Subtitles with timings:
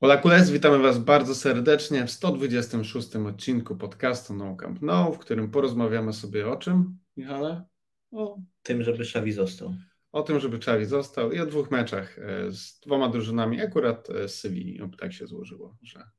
[0.00, 5.50] Hola Kules, witamy Was bardzo serdecznie w 126 odcinku podcastu No Camp No, w którym
[5.50, 7.64] porozmawiamy sobie o czym, Michale?
[8.12, 9.74] O tym, żeby Xavi został.
[10.12, 14.28] O tym, żeby Xavi został i o dwóch meczach e, z dwoma drużynami, akurat e,
[14.28, 14.80] z Sewilli.
[15.00, 16.10] Tak się złożyło, że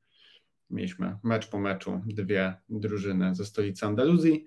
[0.70, 4.46] mieliśmy mecz po meczu dwie drużyny ze stolicy Andaluzji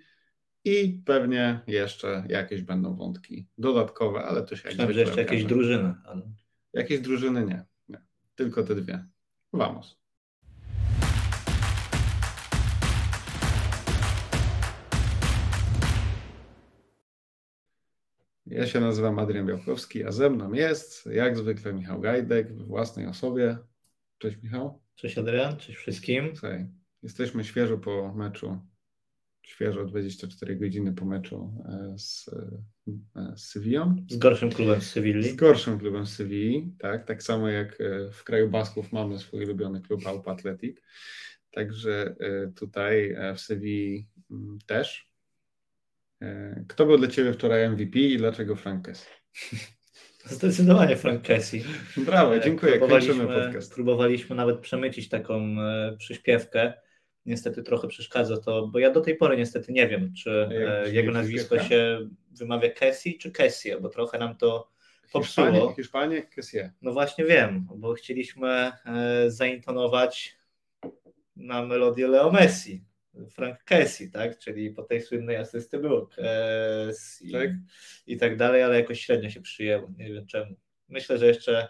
[0.65, 5.95] i pewnie jeszcze jakieś będą wątki dodatkowe, ale to się Myślałem, że jeszcze jakieś drużyny.
[6.05, 6.23] Ale...
[6.73, 7.65] Jakieś drużyny nie.
[8.35, 9.12] Tylko te dwie.
[9.53, 10.03] Vamos.
[18.47, 23.07] Ja się nazywam Adrian Białkowski, a ze mną jest, jak zwykle, Michał Gajdek w własnej
[23.07, 23.59] osobie.
[24.19, 24.83] Cześć Michał.
[24.95, 26.37] Cześć Adrian, cześć wszystkim.
[26.37, 26.69] Słuchaj,
[27.03, 28.61] jesteśmy świeżo po meczu
[29.43, 32.31] świeżo 24 godziny po meczu e, z,
[33.17, 33.97] e, z Sewillą.
[34.11, 35.31] Z gorszym klubem z Sewilli.
[35.31, 37.05] Z gorszym klubem z Sewilli, tak.
[37.07, 40.77] Tak samo jak e, w kraju Basków mamy swój ulubiony klub Alp Athletic.
[41.51, 42.17] Także
[42.57, 45.13] tutaj w Sewilli mm, też.
[46.69, 49.07] Kto był dla Ciebie wczoraj MVP i dlaczego Frank Kessie?
[50.37, 51.65] Zdecydowanie Frank Kessie.
[51.97, 52.79] Brawo, dziękuję.
[52.79, 53.75] Kończymy podcast.
[53.75, 55.57] Próbowaliśmy nawet przemycić taką
[55.99, 56.73] przyśpiewkę
[57.27, 61.13] niestety trochę przeszkadza to, bo ja do tej pory niestety nie wiem, czy e, jego
[61.13, 64.71] nazwisko się wymawia Cassie czy Cassie, bo trochę nam to
[65.13, 65.47] popsuło.
[65.47, 66.71] Hiszpanie, Hiszpanie Cassie.
[66.83, 68.73] No właśnie wiem, bo chcieliśmy e,
[69.31, 70.37] zaintonować
[71.37, 72.85] na melodię Leo Messi.
[73.31, 74.39] Frank Cassie, tak?
[74.39, 77.51] Czyli po tej słynnej asysty było Cassie tak?
[78.07, 79.89] i tak dalej, ale jakoś średnio się przyjęło.
[79.97, 80.57] Nie wiem czemu.
[80.89, 81.69] Myślę, że jeszcze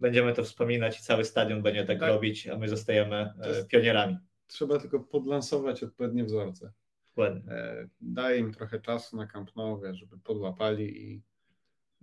[0.00, 2.08] będziemy to wspominać i cały stadion będzie tak, tak.
[2.08, 4.16] robić, a my zostajemy e, pionierami
[4.50, 6.72] trzeba tylko podlansować odpowiednie wzorce.
[7.06, 7.52] Dokładnie.
[7.52, 11.22] E, Daje im trochę czasu na Camp Nou, żeby podłapali i,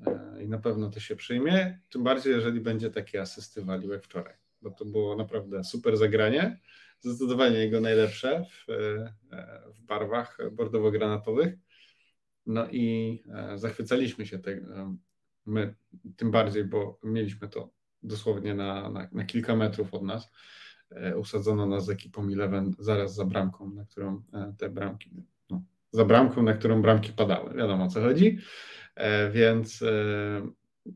[0.08, 1.80] e, i na pewno to się przyjmie.
[1.90, 6.60] Tym bardziej, jeżeli będzie taki asysty walił jak wczoraj, bo to było naprawdę super zagranie.
[7.00, 9.14] Zdecydowanie jego najlepsze w, e,
[9.74, 11.54] w barwach bordowo-granatowych.
[12.46, 13.24] No i
[13.56, 14.96] zachwycaliśmy się tego,
[15.46, 15.76] my
[16.18, 17.70] tym bardziej, bo mieliśmy to
[18.04, 20.32] dosłownie na, na, na kilka metrów od nas.
[20.92, 25.12] E, usadzono nas z ekipą Eleven zaraz za bramką, na którą e, te bramki,
[25.50, 25.62] no,
[25.92, 27.54] za bramką, na którą bramki padały.
[27.54, 28.38] Wiadomo o co chodzi,
[28.96, 29.84] e, więc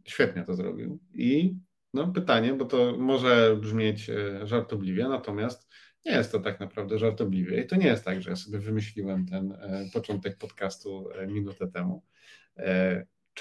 [0.06, 1.00] świetnie to zrobił.
[1.14, 1.56] I
[1.94, 4.12] no, pytanie, bo to może brzmieć
[4.44, 5.70] żartobliwie, natomiast
[6.06, 9.26] nie jest to tak naprawdę żartobliwie i to nie jest tak, że ja sobie wymyśliłem
[9.26, 9.58] ten
[9.94, 12.04] początek podcastu minutę temu.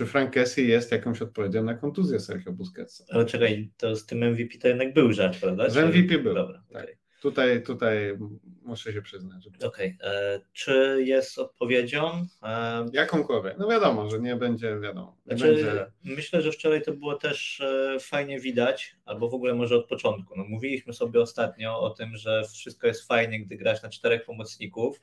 [0.01, 3.05] Czy Frank Kessie jest jakąś odpowiedzią na kontuzję Sergio Busquetsa?
[3.11, 5.71] Ale czekaj, to z tym MVP to jednak był żart, prawda?
[5.71, 6.35] Z MVP był.
[6.35, 6.83] Dobra, tak.
[6.83, 6.97] Okay.
[7.23, 8.19] Tutaj, tutaj
[8.63, 9.47] muszę się przyznać.
[9.47, 9.97] Okej.
[9.99, 10.11] Okay.
[10.11, 12.27] E, czy jest odpowiedzią?
[12.43, 12.87] E...
[12.93, 13.59] Jakąkolwiek.
[13.59, 15.17] No wiadomo, że nie będzie, wiadomo.
[15.27, 15.87] Nie znaczy, będzie...
[16.05, 20.35] Myślę, że wczoraj to było też e, fajnie widać, albo w ogóle może od początku.
[20.37, 25.01] No, mówiliśmy sobie ostatnio o tym, że wszystko jest fajnie, gdy grasz na czterech pomocników,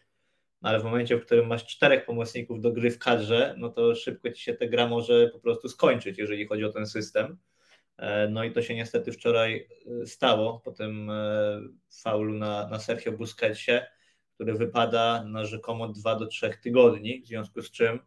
[0.61, 4.31] ale w momencie, w którym masz czterech pomocników do gry w kadrze, no to szybko
[4.31, 7.37] ci się ta gra może po prostu skończyć, jeżeli chodzi o ten system.
[7.97, 9.67] E, no i to się niestety wczoraj
[10.01, 11.61] e, stało po tym e,
[12.01, 13.71] faulu na, na Sergio Busquetsie,
[14.35, 17.99] który wypada na rzekomo 2 do 3 tygodni, w związku z czym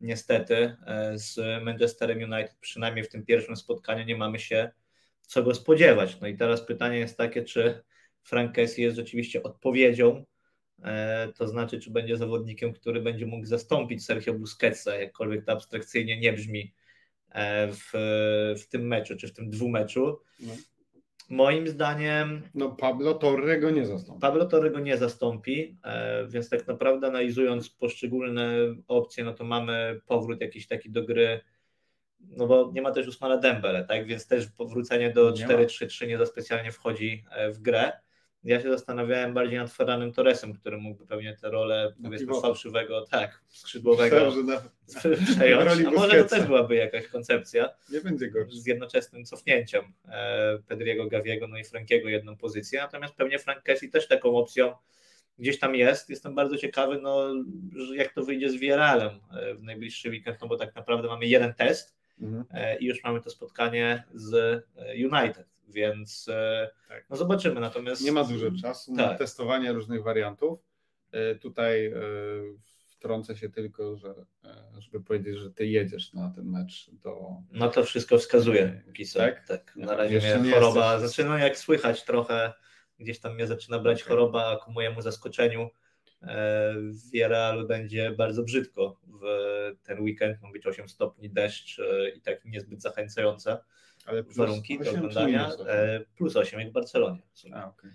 [0.00, 0.76] niestety
[1.14, 4.70] z Manchesterem United przynajmniej w tym pierwszym spotkaniu nie mamy się
[5.22, 6.20] co go spodziewać.
[6.20, 7.82] No i teraz pytanie jest takie, czy
[8.22, 10.24] Frank Kessie jest rzeczywiście odpowiedzią
[11.36, 16.32] to znaczy, czy będzie zawodnikiem, który będzie mógł zastąpić Sergio Busquetsa, jakkolwiek to abstrakcyjnie nie
[16.32, 16.74] brzmi
[17.30, 17.90] e, w,
[18.62, 20.20] w tym meczu, czy w tym dwumeczu.
[20.40, 20.52] No.
[21.30, 22.42] Moim zdaniem.
[22.54, 24.20] No, Pablo Torre go nie zastąpi.
[24.20, 28.48] Pablo Torre go nie zastąpi, e, więc tak naprawdę analizując poszczególne
[28.88, 31.40] opcje, no to mamy powrót jakiś taki do gry.
[32.20, 34.06] No bo nie ma też Usmana Dembele, tak?
[34.06, 37.92] Więc też powrócenie do 4-3-3 nie za specjalnie wchodzi w grę
[38.44, 43.42] ja się zastanawiałem bardziej nad Ferranem Torresem, który mógłby pewnie tę rolę powiedzmy fałszywego, tak,
[43.48, 44.16] skrzydłowego
[45.34, 45.84] przejąć.
[45.86, 47.68] A może to też byłaby jakaś koncepcja.
[47.92, 48.60] Nie będzie gorszy.
[48.60, 52.80] Z jednoczesnym cofnięciem e, Pedriego Gaviego, no i Frankiego jedną pozycję.
[52.80, 54.74] Natomiast pewnie Frank Kessie też taką opcją
[55.38, 56.10] gdzieś tam jest.
[56.10, 57.34] Jestem bardzo ciekawy, no,
[57.94, 61.54] jak to wyjdzie z Vieralem e, w najbliższy weekend, no bo tak naprawdę mamy jeden
[61.54, 62.44] test mhm.
[62.50, 64.62] E, i już mamy to spotkanie z
[65.12, 67.04] United więc e, tak.
[67.10, 67.60] no zobaczymy.
[67.60, 69.10] Natomiast nie ma dużo czasu tak.
[69.10, 70.60] na testowanie różnych wariantów.
[71.12, 72.00] E, tutaj e,
[72.88, 74.14] wtrącę się tylko, że
[74.78, 77.20] żeby powiedzieć, że ty jedziesz na ten mecz do.
[77.50, 78.82] No to wszystko wskazuje.
[78.96, 79.18] Kisa.
[79.18, 79.46] Tak?
[79.46, 79.76] tak.
[79.76, 81.10] Na razie mnie choroba jesteś...
[81.10, 82.52] zaczyna jak słychać trochę.
[82.98, 84.08] Gdzieś tam mnie zaczyna brać okay.
[84.08, 85.70] choroba, ku mojemu zaskoczeniu
[86.90, 89.22] w Realu będzie bardzo brzydko w
[89.82, 90.42] ten weekend.
[90.42, 91.80] Ma być 8 stopni deszcz
[92.16, 93.58] i tak niezbyt zachęcające.
[94.06, 95.44] Ale warunki do oglądania.
[95.44, 95.68] Plus 8?
[95.68, 97.22] E, plus 8 jak w Barcelonie.
[97.52, 97.90] A, okay.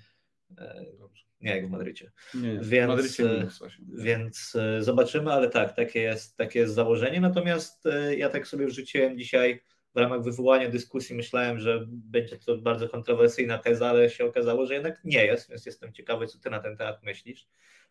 [1.42, 2.12] Nie, jak w Madrycie.
[2.33, 3.86] Nie, więc, w Madrycie minus 8.
[3.94, 7.21] Więc zobaczymy, ale tak, takie jest, takie jest założenie.
[7.21, 7.83] Natomiast
[8.18, 9.62] ja tak sobie wrzuciłem dzisiaj
[9.98, 14.74] w ramach wywołania dyskusji myślałem, że będzie to bardzo kontrowersyjna teza, ale się okazało, że
[14.74, 17.48] jednak nie jest, więc jestem ciekawy, co ty na ten temat myślisz.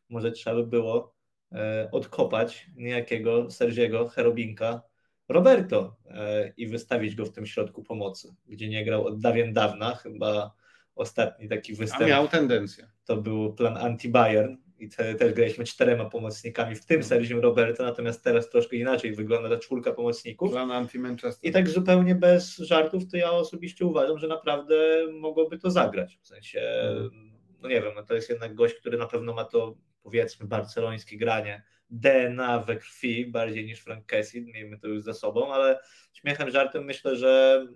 [0.09, 1.15] Może trzeba by było
[1.53, 4.83] e, odkopać niejakiego Sergiego Herobinka
[5.29, 9.95] Roberto e, i wystawić go w tym środku pomocy, gdzie nie grał od dawien dawna,
[9.95, 10.55] chyba
[10.95, 12.03] ostatni taki występ.
[12.03, 12.89] A miał tendencję.
[13.05, 18.25] To był plan anti-Bayern, i te, też graliśmy czterema pomocnikami, w tym Sergio Roberto, natomiast
[18.25, 20.51] teraz troszkę inaczej wygląda ta czwórka pomocników.
[20.51, 21.49] Plan anti-Manchester.
[21.51, 24.77] I tak zupełnie bez żartów, to ja osobiście uważam, że naprawdę
[25.13, 26.19] mogłoby to zagrać.
[26.23, 27.33] W sensie, mm.
[27.63, 31.17] no nie wiem, no to jest jednak gość, który na pewno ma to, powiedzmy, barcelońskie
[31.17, 35.79] granie, DNA we krwi, bardziej niż Frank Kessie, miejmy to już za sobą, ale
[36.13, 37.67] śmiechem, żartem myślę, że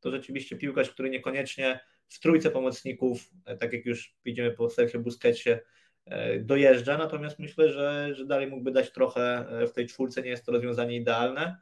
[0.00, 3.30] to rzeczywiście piłkarz, który niekoniecznie w trójce pomocników,
[3.60, 5.50] tak jak już widzimy po Sergio Busquetsie,
[6.10, 10.30] E, dojeżdża, natomiast myślę, że, że dalej mógłby dać trochę e, w tej czwórce, nie
[10.30, 11.56] jest to rozwiązanie idealne,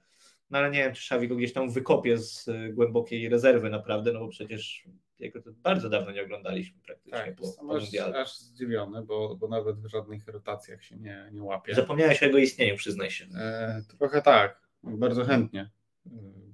[0.50, 4.12] no ale nie wiem, czy Szawi go gdzieś tam wykopie z e, głębokiej rezerwy naprawdę,
[4.12, 4.84] no bo przecież
[5.18, 9.48] jego to bardzo dawno nie oglądaliśmy praktycznie tak, po, po aż, aż zdziwiony, bo, bo
[9.48, 11.74] nawet w żadnych rotacjach się nie, nie łapie.
[11.74, 13.26] Zapomniałeś o jego istnieniu, przyznaj się.
[13.36, 15.70] E, trochę tak, bardzo chętnie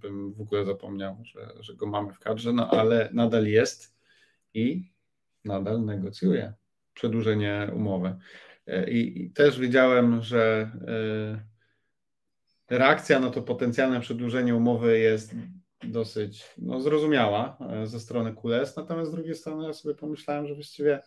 [0.03, 3.97] bym w ogóle zapomniał, że, że go mamy w kadrze, no ale nadal jest
[4.55, 4.93] i
[5.45, 6.53] nadal negocjuje
[6.95, 8.17] przedłużenie umowy.
[8.67, 10.71] E, I, I, też widziałem, że
[12.71, 15.35] e, reakcja na to potencjalne przedłużenie umowy jest
[15.85, 20.55] dosyć no, zrozumiała e, ze strony Kules, natomiast z drugiej strony ja sobie pomyślałem, że
[20.55, 21.01] właściwie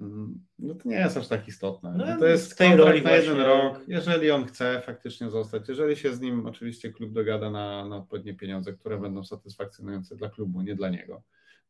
[0.00, 1.94] mm, no to nie jest aż tak istotne.
[1.96, 3.80] No, to jest tej roli na jeden rok.
[3.88, 8.34] Jeżeli on chce faktycznie zostać, jeżeli się z nim oczywiście klub dogada na, na odpowiednie
[8.34, 11.22] pieniądze, które będą satysfakcjonujące dla klubu, nie dla niego,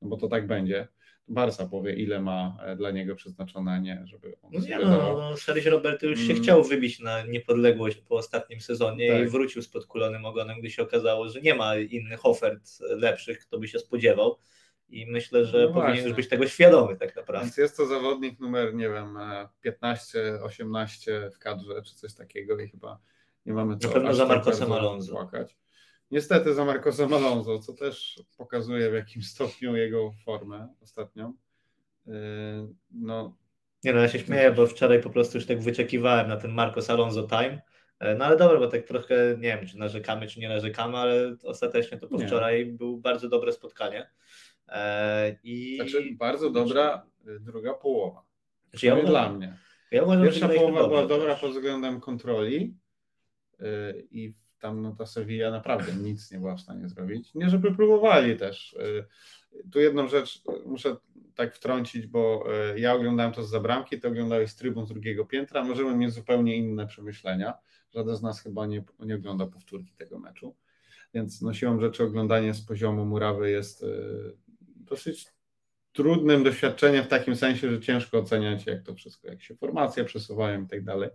[0.02, 0.88] no bo to tak będzie
[1.28, 5.16] Barca powie, ile ma e, dla niego przeznaczone, a nie, żeby on no nie, no,
[5.16, 6.42] no Sergio Roberto już się mm.
[6.42, 9.22] chciał wybić na niepodległość po ostatnim sezonie tak.
[9.22, 13.58] i wrócił z podkulonym ogonem, gdy się okazało, że nie ma innych ofert lepszych, kto
[13.58, 14.38] by się spodziewał.
[14.88, 16.02] I myślę, że no powinien właśnie.
[16.02, 17.46] już być tego świadomy tak naprawdę.
[17.46, 19.18] Więc jest to zawodnik numer, nie wiem,
[19.60, 22.98] 15, 18 w kadrze, czy coś takiego i chyba
[23.46, 25.12] nie mamy to Na pewno za Marcosem Alonso.
[25.12, 25.56] Płakać.
[26.10, 31.34] Niestety za Marcosem Alonso, co też pokazuje w jakim stopniu jego formę ostatnią.
[32.06, 32.14] Yy,
[32.90, 33.36] no,
[33.84, 36.90] nie no, ja się śmieję, bo wczoraj po prostu już tak wyczekiwałem na ten Marcos
[36.90, 37.62] Alonso time.
[38.00, 41.36] Yy, no ale dobra, bo tak trochę nie wiem, czy narzekamy, czy nie narzekamy, ale
[41.42, 42.26] ostatecznie to po nie.
[42.26, 44.10] wczoraj było bardzo dobre spotkanie.
[44.68, 44.74] Yy,
[45.42, 45.76] I...
[45.76, 47.06] Znaczy bardzo dobra
[47.40, 48.22] druga połowa.
[48.70, 49.58] Znaczy, ja dla mnie.
[49.90, 52.76] Ja uważam, Pierwsza połowa była dobra pod względem kontroli
[54.10, 54.34] i
[54.66, 57.34] tam no, ta Sevilla naprawdę nic nie była w stanie zrobić.
[57.34, 58.72] Nie, żeby próbowali też.
[58.72, 59.06] Y,
[59.72, 60.96] tu jedną rzecz muszę
[61.34, 65.24] tak wtrącić, bo y, ja oglądałem to z zabramki, ty oglądałeś z trybun z drugiego
[65.24, 67.54] piętra, możemy mieć zupełnie inne przemyślenia.
[67.94, 70.56] Żaden z nas chyba nie, nie ogląda powtórki tego meczu.
[71.14, 73.86] Więc no, siłą rzeczy oglądanie z poziomu murawy jest y,
[74.76, 75.26] dosyć
[75.92, 80.64] trudnym doświadczeniem w takim sensie, że ciężko oceniać, jak to wszystko, jak się formacje przesuwają
[80.64, 81.10] i tak dalej.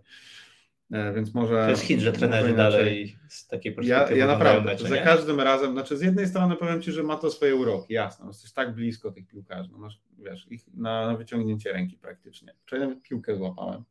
[0.92, 1.64] E, więc może.
[1.64, 4.20] To jest hit, że trenerzy dalej z takiej perspektywy.
[4.20, 5.02] Ja, ja naprawdę, mecze, za nie?
[5.02, 8.52] każdym razem, znaczy z jednej strony powiem Ci, że ma to swoje uroki, jasno, jesteś
[8.52, 12.54] tak blisko tych piłkarzy, no masz, wiesz, ich na, na wyciągnięcie ręki praktycznie.
[12.66, 13.82] Wczoraj nawet piłkę złapałem.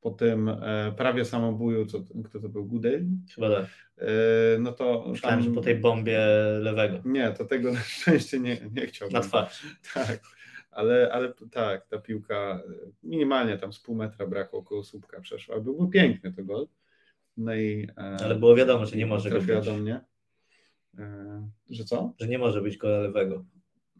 [0.00, 3.04] Po tym e, prawie samobuju, co, kto to był, Gudel?
[3.34, 3.66] Chyba tak.
[3.98, 4.06] E,
[4.58, 6.18] no to Myślałem, tam, że po tej bombie
[6.60, 6.98] lewego.
[7.04, 9.14] Nie, to tego na szczęście nie, nie chciałbym.
[9.14, 9.62] Na twarz.
[9.94, 10.20] Tak
[10.74, 12.62] ale, ale tak, ta piłka
[13.02, 15.60] minimalnie tam z pół metra brakło, około słupka przeszła.
[15.60, 16.68] Byłby piękny to gol.
[17.36, 19.64] No i, e, ale było wiadomo, że nie może go być.
[19.64, 20.00] do mnie.
[20.98, 22.14] E, że co?
[22.20, 23.44] Że nie może być gola lewego.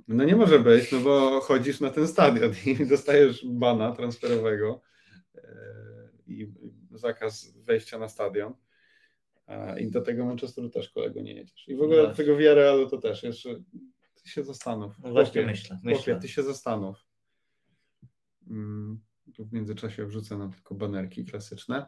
[0.08, 4.82] No nie może być, no bo chodzisz na ten stadion i dostajesz bana transferowego
[5.34, 5.40] e,
[6.26, 6.52] i
[6.90, 8.54] zakaz wejścia na stadion.
[9.80, 11.68] I do tego Manchesteru też kolego nie jedziesz.
[11.68, 12.08] I w ogóle no.
[12.08, 12.32] do tego
[12.70, 13.62] ale to też jeszcze
[14.24, 14.98] ty się zastanów.
[14.98, 15.80] No właśnie Chłopie, myślę.
[15.82, 16.20] myślę.
[16.20, 17.06] ty się zastanów.
[18.50, 19.00] Mm,
[19.34, 21.86] tu w międzyczasie wrzucę nam tylko banerki klasyczne.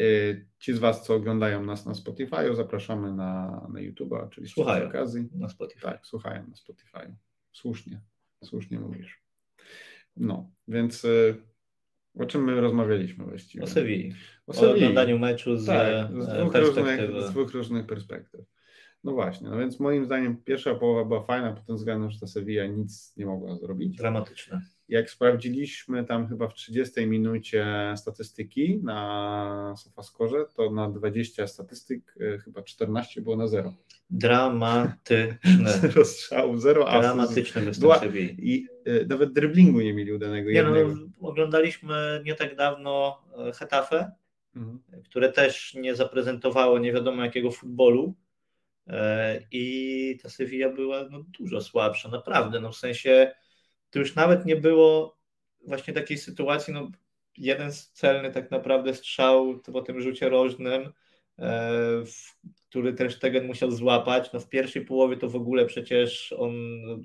[0.00, 4.84] Y, ci z Was, co oglądają nas na Spotify, zapraszamy na, na YouTube, oczywiście słuchają
[4.84, 5.28] z okazji.
[5.32, 5.80] Na Spotify.
[5.80, 7.16] Tak, słuchają na Spotify.
[7.52, 8.00] Słusznie,
[8.44, 9.22] słusznie mówisz.
[10.16, 11.42] No, więc y,
[12.18, 13.64] o czym my rozmawialiśmy właściwie?
[13.64, 14.14] O Sewilli.
[14.46, 18.55] O, o oglądaniu meczu z, tak, z, dwóch różnych, z dwóch różnych perspektyw.
[19.06, 22.26] No właśnie, no więc moim zdaniem pierwsza połowa była fajna pod tym względem, że ta
[22.26, 23.96] Sevilla nic nie mogła zrobić.
[23.96, 24.60] Dramatyczne.
[24.88, 32.38] Jak sprawdziliśmy tam chyba w 30 minucie statystyki na Sofaskorze, to na 20 statystyk y,
[32.38, 33.74] chyba 14 było na zero.
[34.10, 35.72] Dramatyczne.
[35.82, 37.02] Zero strzałów, zero asów.
[37.02, 38.00] Dramatyczne Była-.
[38.38, 41.00] I y, nawet driblingu nie mieli udanego Nie, no, jednego.
[41.20, 44.10] oglądaliśmy nie tak dawno e, Hetafe,
[44.56, 44.78] Mhm.
[45.04, 48.25] które też nie zaprezentowało nie wiadomo jakiego futbolu e,
[49.52, 53.32] i ta Sevilla była no, dużo słabsza, naprawdę, no w sensie
[53.90, 55.18] to już nawet nie było
[55.66, 56.90] właśnie takiej sytuacji, no
[57.38, 60.92] jeden celny tak naprawdę strzał po tym rzucie rożnym,
[61.38, 61.70] e,
[62.68, 66.52] który też Tegen musiał złapać, no w pierwszej połowie to w ogóle przecież on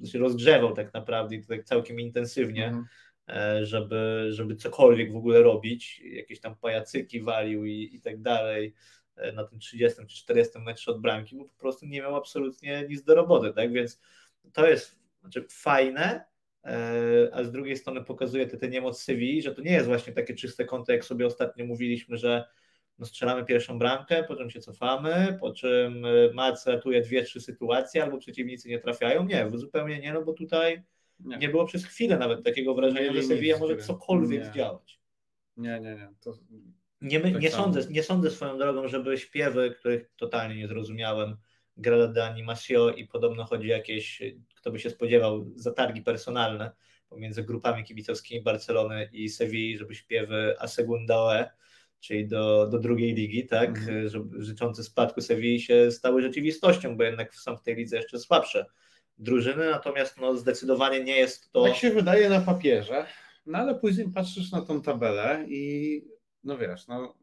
[0.05, 2.85] się rozgrzewał tak naprawdę i to tak całkiem intensywnie, Mhm.
[3.27, 8.67] e, żeby, żeby cokolwiek w ogóle robić, jakieś tam pajacyki walił i, i tak dalej.
[8.67, 9.00] e,
[9.33, 13.03] na tym 30 czy 40 metrze od bramki, bo po prostu nie miał absolutnie nic
[13.03, 14.01] do roboty, tak, więc
[14.53, 16.25] to jest znaczy fajne,
[16.65, 20.33] e, a z drugiej strony pokazuje tę niemoc Sewilli, że to nie jest właśnie takie
[20.35, 22.45] czyste konto, jak sobie ostatnio mówiliśmy, że
[22.99, 27.41] no strzelamy pierwszą bramkę, po czym się cofamy, po czym e, Mac ratuje dwie, trzy
[27.41, 29.25] sytuacje, albo przeciwnicy nie trafiają.
[29.25, 30.83] Nie, zupełnie nie, no bo tutaj
[31.19, 31.37] Nie.
[31.37, 34.45] nie było przez chwilę nawet takiego wrażenia, Mieli że Sevilla może cokolwiek nie.
[34.45, 34.99] zdziałać.
[35.57, 36.09] nie, nie, nie.
[36.21, 36.33] To,
[37.01, 37.63] Nie, my, Tak nie, samo.
[37.63, 41.37] sądzę, nie sądzę swoją drogą, żeby śpiewy, których totalnie nie zrozumiałem,
[41.77, 44.21] Grada de Animacio i podobno chodzi o jakieś,
[44.55, 46.71] kto by się spodziewał, zatargi personalne
[47.09, 51.49] pomiędzy grupami kibicowskimi Barcelony i Sewilli, żeby śpiewy A Segunda OE,
[51.99, 54.09] czyli do, do drugiej ligi, tak, Mhm.
[54.09, 58.65] żeby, życzące spadku Sewilli się stały rzeczywistością, bo jednak są w tej lidze jeszcze słabsze
[59.17, 61.63] drużyny, natomiast no, zdecydowanie nie jest to...
[61.63, 63.05] Tak się wydaje na papierze,
[63.45, 66.03] no ale później patrzysz na tą tabelę i
[66.43, 67.15] no wiesz, no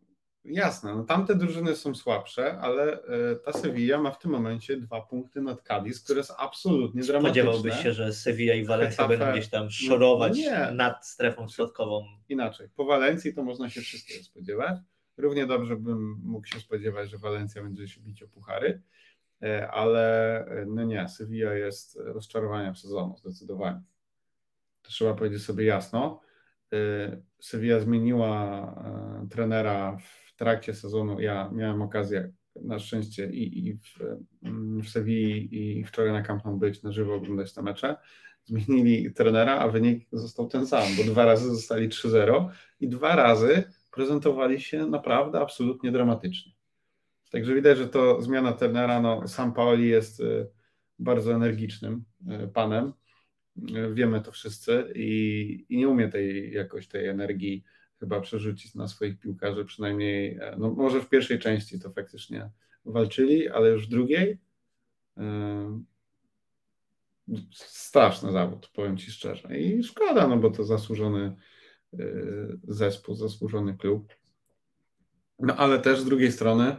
[0.44, 5.00] jasne, no tamte drużyny są słabsze, ale e, ta Sevilla ma w tym momencie dwa
[5.00, 7.42] punkty nad Cadiz, które jest absolutnie dramatyczne.
[7.42, 10.70] Spodziewałbyś się, że Sevilla i Valencia będą gdzieś tam szorować nie.
[10.72, 12.04] nad strefą spadkową.
[12.28, 14.78] Inaczej, po Walencji to można się wszystkiego spodziewać.
[15.16, 18.82] Równie dobrze bym mógł się spodziewać, że Walencja będzie się bić o puchary,
[19.42, 23.82] e, ale e, no nie, Sevilla jest rozczarowaniem sezonu, zdecydowanie.
[24.82, 26.20] To trzeba powiedzieć sobie jasno.
[26.72, 28.62] E, Sevilla zmieniła
[29.22, 31.20] e, trenera w trakcie sezonu.
[31.20, 32.32] Ja miałem okazję
[32.62, 34.00] na szczęście i, i w,
[34.42, 37.96] mm, w i wczoraj na Camp być na żywo oglądać te mecze.
[38.44, 42.48] Zmienili trenera, a wynik został ten sam, bo dwa razy zostali 3-0
[42.80, 46.52] i dwa razy prezentowali się naprawdę absolutnie dramatycznie.
[47.30, 50.48] Także widać, że to zmiana trenera, no sam Paoli jest y,
[50.98, 52.04] bardzo energicznym
[52.44, 52.98] y, panem, Y,
[53.93, 57.65] wiemy to wszyscy i, i nie umie tej jakoś tej energii
[58.00, 62.50] chyba przerzucić na swoich piłkarzy, przynajmniej, e, no może w pierwszej części to faktycznie
[62.85, 64.38] walczyli, ale już w drugiej
[65.19, 65.23] y,
[67.55, 69.59] straszny zawód, powiem Ci szczerze.
[69.59, 71.37] I szkoda, no bo to zasłużony
[71.95, 74.15] y, zespół, zasłużony klub.
[75.38, 76.77] No ale też z drugiej strony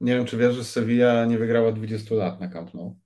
[0.00, 2.96] nie wiem, czy wiesz, że Sevilla nie wygrała 20 lat na Camp Nou.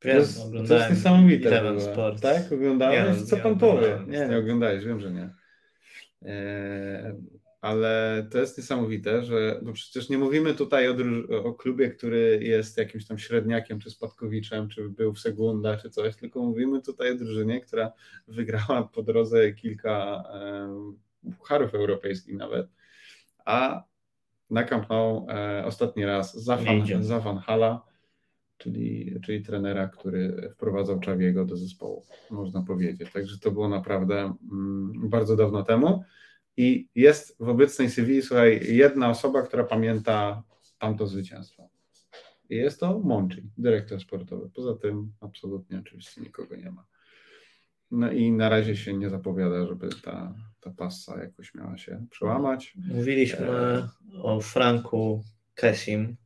[0.00, 1.48] To Wiem, jest, to jest niesamowite.
[1.48, 1.80] Eleven.
[1.80, 2.20] Sports.
[2.20, 2.52] Tak?
[2.52, 3.20] Oglądałeś?
[3.20, 3.98] Nie, Co nie pan powie?
[4.06, 5.30] Nie, nie oglądałeś, wiem, że nie.
[6.22, 7.16] E,
[7.60, 10.94] ale to jest niesamowite, że bo przecież nie mówimy tutaj o,
[11.44, 16.16] o klubie, który jest jakimś tam średniakiem, czy spadkowiczem, czy był w Segunda, czy coś,
[16.16, 17.92] tylko mówimy tutaj o drużynie, która
[18.28, 22.66] wygrała po drodze kilka e, pucharów europejskich nawet,
[23.44, 23.84] a
[24.50, 27.89] na Camp Nou e, ostatni raz za Van, za Van Hala,
[28.60, 33.12] czyli, czyli trenera, który wprowadzał Czawiego do zespołu, można powiedzieć.
[33.12, 36.04] Także to było naprawdę mm, bardzo dawno temu.
[36.56, 40.42] I jest w obecnej Sewilli, słuchaj, jedna osoba, która pamięta
[40.78, 41.68] tamto zwycięstwo.
[42.50, 44.50] I jest to Monchi, dyrektor sportowy.
[44.54, 46.84] Poza tym absolutnie oczywiście nikogo nie ma.
[47.90, 52.74] No i na razie się nie zapowiada, żeby ta, ta passa jakoś miała się przełamać.
[52.94, 53.88] Mówiliśmy E.
[54.22, 55.24] o Franku
[55.54, 56.16] Kessim,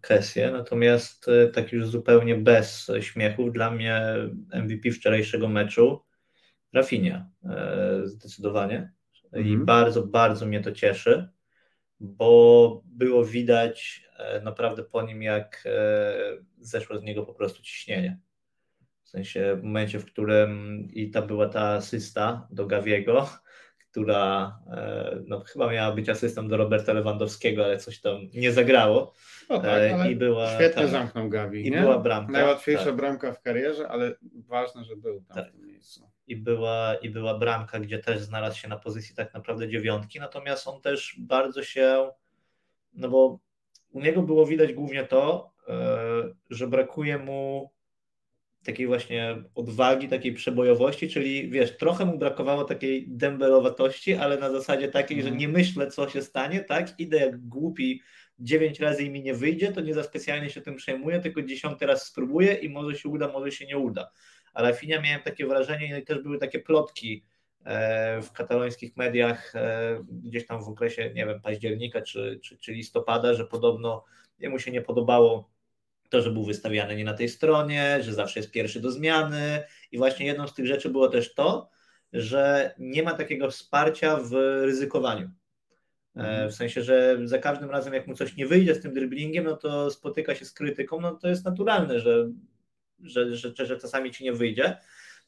[0.00, 4.02] Kessie, natomiast e, tak już zupełnie bez śmiechów, dla mnie
[4.54, 6.02] MVP wczorajszego meczu
[6.72, 8.92] Rafinha e, zdecydowanie
[9.32, 9.64] i Mhm.
[9.64, 11.28] bardzo, bardzo mnie to cieszy,
[12.00, 16.14] bo było widać e, naprawdę po nim, jak e,
[16.58, 18.18] zeszło z niego po prostu ciśnienie.
[19.02, 23.28] W sensie w momencie, w którym i ta była ta asysta do Gawiego,
[23.92, 29.12] która e, no, chyba miała być asystą do Roberta Lewandowskiego, ale coś tam nie zagrało.
[29.50, 30.90] No tak, E, i była- świetnie tak.
[30.90, 31.66] zamknął Gavi.
[31.66, 31.80] I nie?
[31.80, 32.96] była bramka, Najłatwiejsza tak.
[32.96, 34.14] bramka w karierze, ale
[34.48, 35.48] ważne, że był tam Tak.
[35.48, 36.10] w tym miejscu.
[36.26, 40.68] I była, I była bramka, gdzie też znalazł się na pozycji tak naprawdę dziewiątki, natomiast
[40.68, 42.10] on też bardzo się,
[42.94, 43.38] no bo
[43.90, 45.52] u niego było widać głównie to,
[46.50, 47.70] że brakuje mu
[48.64, 54.88] takiej właśnie odwagi, takiej przebojowości, czyli wiesz, trochę mu brakowało takiej dembelowatości, ale na zasadzie
[54.88, 55.22] takiej, mm.
[55.24, 55.40] że mhm.
[55.40, 57.00] nie myślę, co się stanie, tak?
[57.00, 58.02] Idę jak głupi
[58.38, 61.86] dziewięć razy i mi nie wyjdzie, to nie za specjalnie się tym przejmuję, tylko dziesiąty
[61.86, 64.10] raz spróbuję i może się uda, może się nie uda.
[64.54, 67.24] Ale Rafinha miałem takie wrażenie, no i też były takie plotki
[67.64, 72.72] e, w katalońskich mediach e, gdzieś tam w okresie, nie wiem, października czy, czy, czy
[72.72, 74.04] listopada, że podobno
[74.38, 75.50] jemu się nie podobało
[76.12, 79.98] to, że był wystawiany nie na tej stronie, że zawsze jest pierwszy do zmiany i
[79.98, 81.70] właśnie jedną z tych rzeczy było też to,
[82.12, 84.32] że nie ma takiego wsparcia w
[84.64, 85.30] ryzykowaniu.
[86.16, 86.50] E, mhm.
[86.50, 89.56] W sensie, że za każdym razem, jak mu coś nie wyjdzie z tym driblingiem, no
[89.56, 92.30] to spotyka się z krytyką, no to jest naturalne, że,
[93.00, 94.76] że, że, że czasami ci nie wyjdzie.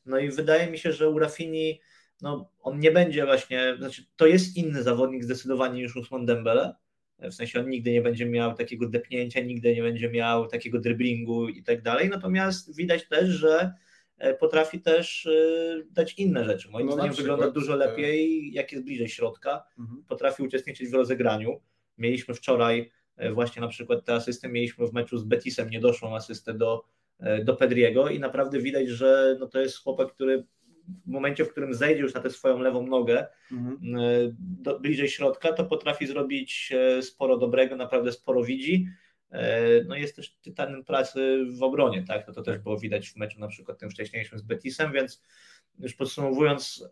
[0.07, 1.81] No i wydaje mi się, że u Rafini,
[2.23, 6.75] no on nie będzie właśnie, znaczy to jest inny zawodnik zdecydowanie niż Usman Dembele,
[7.19, 11.49] w sensie on nigdy nie będzie miał takiego depnięcia, nigdy nie będzie miał takiego driblingu
[11.49, 13.73] i tak dalej, natomiast widać też, że
[14.19, 16.71] e, potrafi też e, dać inne rzeczy.
[16.71, 20.05] Moim no zdaniem wygląda dużo lepiej, jak jest bliżej środka, mhm.
[20.09, 21.61] potrafi uczestniczyć w rozegraniu.
[21.99, 26.55] Mieliśmy wczoraj e, właśnie na przykład tę asystę, mieliśmy w meczu z Betisem niedoszłą asystę
[26.55, 26.85] do,
[27.45, 30.45] do Pedriego i naprawdę widać, że no to jest chłopak, który
[31.07, 33.97] w momencie, w którym zejdzie już na tę swoją lewą nogę mhm.
[33.97, 34.01] E,
[34.39, 38.87] do, bliżej środka, to potrafi zrobić e, sporo dobrego, naprawdę sporo widzi.
[39.31, 42.29] E, no jest też tytanem pracy w obronie, tak?
[42.29, 45.23] No to też było widać w meczu na przykład tym wcześniejszym z Betisem, więc
[45.79, 46.89] już podsumowując,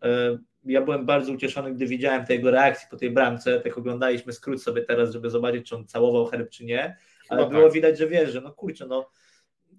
[0.65, 4.63] ja byłem bardzo ucieszony, gdy widziałem tej jego reakcji po tej bramce, tak oglądaliśmy skrót
[4.63, 6.97] sobie teraz, żeby zobaczyć, czy on całował herb, czy nie,
[7.29, 7.73] ale było tak.
[7.73, 9.11] widać, że wiesz, że no kurczę, no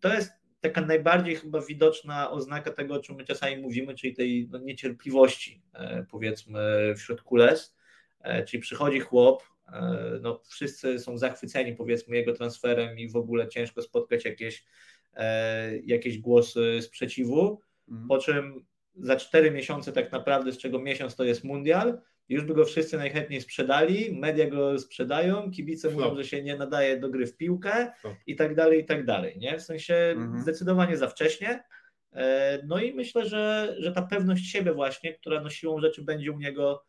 [0.02, 4.48] to jest taka najbardziej chyba widoczna oznaka tego, o czym my czasami mówimy, czyli tej
[4.52, 7.76] no, niecierpliwości, e, powiedzmy, wśród kules.
[8.22, 13.48] E, czyli przychodzi chłop, e, no, wszyscy są zachwyceni, powiedzmy, jego transferem i w ogóle
[13.48, 14.66] ciężko spotkać jakieś,
[15.84, 18.08] jakieś głosy sprzeciwu, mhm.
[18.08, 18.66] po czym
[18.96, 22.98] za cztery miesiące tak naprawdę, z czego miesiąc to jest mundial, już by go wszyscy
[22.98, 27.92] najchętniej sprzedali, media go sprzedają, kibice mówią, że się nie nadaje do gry w piłkę
[28.02, 28.14] Flop.
[28.28, 29.60] i tak dalej, i tak dalej, nie?
[29.60, 30.42] W sensie mhm.
[30.42, 31.64] zdecydowanie za wcześnie.
[32.14, 36.32] E, no i myślę, że, że ta pewność siebie właśnie, która no siłą rzeczy będzie
[36.32, 36.84] u niego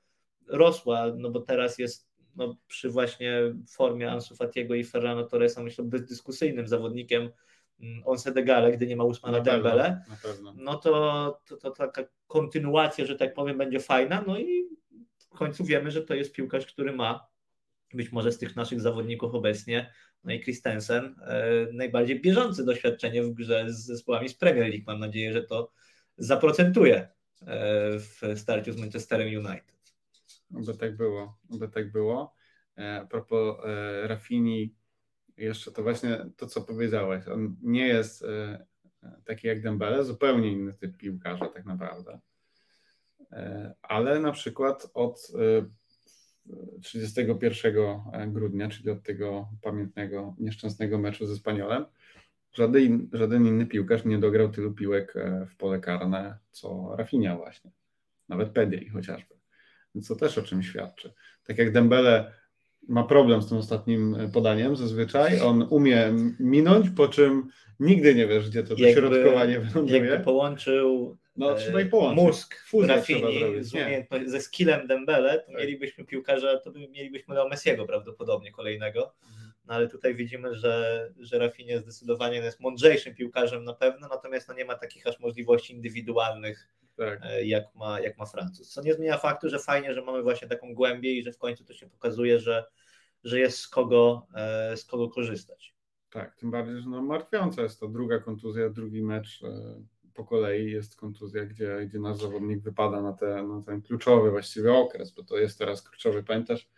[0.49, 5.85] rosła, no bo teraz jest no, przy właśnie formie Ansu Fatiego i Ferrano Torresa, myślę,
[5.85, 7.31] bezdyskusyjnym zawodnikiem
[7.81, 10.03] mm, on Sedegale, gdy nie ma Usmana Dembele,
[10.57, 14.74] no to, to, to taka kontynuacja, że tak powiem, będzie fajna, no i
[15.35, 17.27] w końcu wiemy, że to jest piłkarz, który ma
[17.95, 19.93] być może z tych naszych zawodników obecnie,
[20.25, 24.85] no i Christensen, e, najbardziej bieżące doświadczenie w grze z zespołami z Premier League.
[24.87, 25.73] Mam nadzieję, że to
[26.19, 27.09] zaprocentuje e,
[27.99, 29.75] w starciu z Manchesterem United.
[30.55, 32.35] Oby tak było, oby tak było.
[32.79, 33.57] E, a propos
[34.03, 34.75] Rafini,
[35.37, 37.29] jeszcze to właśnie to, co powiedziałeś.
[37.29, 38.25] On nie jest
[39.25, 42.21] taki jak Dembele, zupełnie inny typ piłkarza tak naprawdę.
[43.35, 45.33] E, ale na przykład od
[46.83, 47.77] 31
[48.13, 51.85] e, grudnia, czyli od tego pamiętnego, nieszczęsnego meczu ze Spaniolem,
[52.53, 57.71] żaden, żaden inny piłkarz nie dograł tylu piłek e, w pole karne, co Rafinha właśnie.
[58.29, 59.35] Nawet Pedri chociażby.
[59.95, 61.13] Więc to też o czym świadczy.
[61.45, 62.33] Tak jak Dembele
[62.89, 67.49] ma problem z tym ostatnim podaniem zazwyczaj, on umie minąć, po czym
[67.81, 70.05] nigdy nie wiesz, gdzie to dośrodkowanie wyląduje.
[70.05, 72.25] Jakby połączył no, trzeba i połączyć.
[72.25, 72.55] Mózg
[72.87, 73.65] Rafini
[74.27, 75.61] ze skillem Dembele, to tak.
[75.61, 79.15] mielibyśmy piłkarza, to mielibyśmy Leo Messiego prawdopodobnie kolejnego.
[79.23, 79.53] Mhm.
[79.67, 84.55] No ale tutaj widzimy, że, że Rafinha zdecydowanie jest mądrzejszym piłkarzem na pewno, natomiast no
[84.55, 87.21] nie ma takich aż możliwości indywidualnych, tak.
[87.23, 88.69] E, jak, ma, jak ma Francuz.
[88.69, 91.65] Co nie zmienia faktu, że fajnie, że mamy właśnie taką głębię i że w końcu
[91.65, 92.65] to się pokazuje, że,
[93.25, 95.75] że jest z kogo, e, z kogo korzystać.
[96.11, 99.83] Tak, tym bardziej, że no martwiąca jest to druga kontuzja, drugi mecz e,
[100.15, 104.73] po kolei jest kontuzja, gdzie, gdzie nasz zawodnik wypada na, te, na ten kluczowy właściwie
[104.73, 106.23] okres, bo to jest teraz kluczowy.
[106.23, 106.69] Pamiętasz,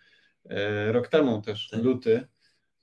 [0.51, 1.83] e, rok temu też tak.
[1.83, 2.27] luty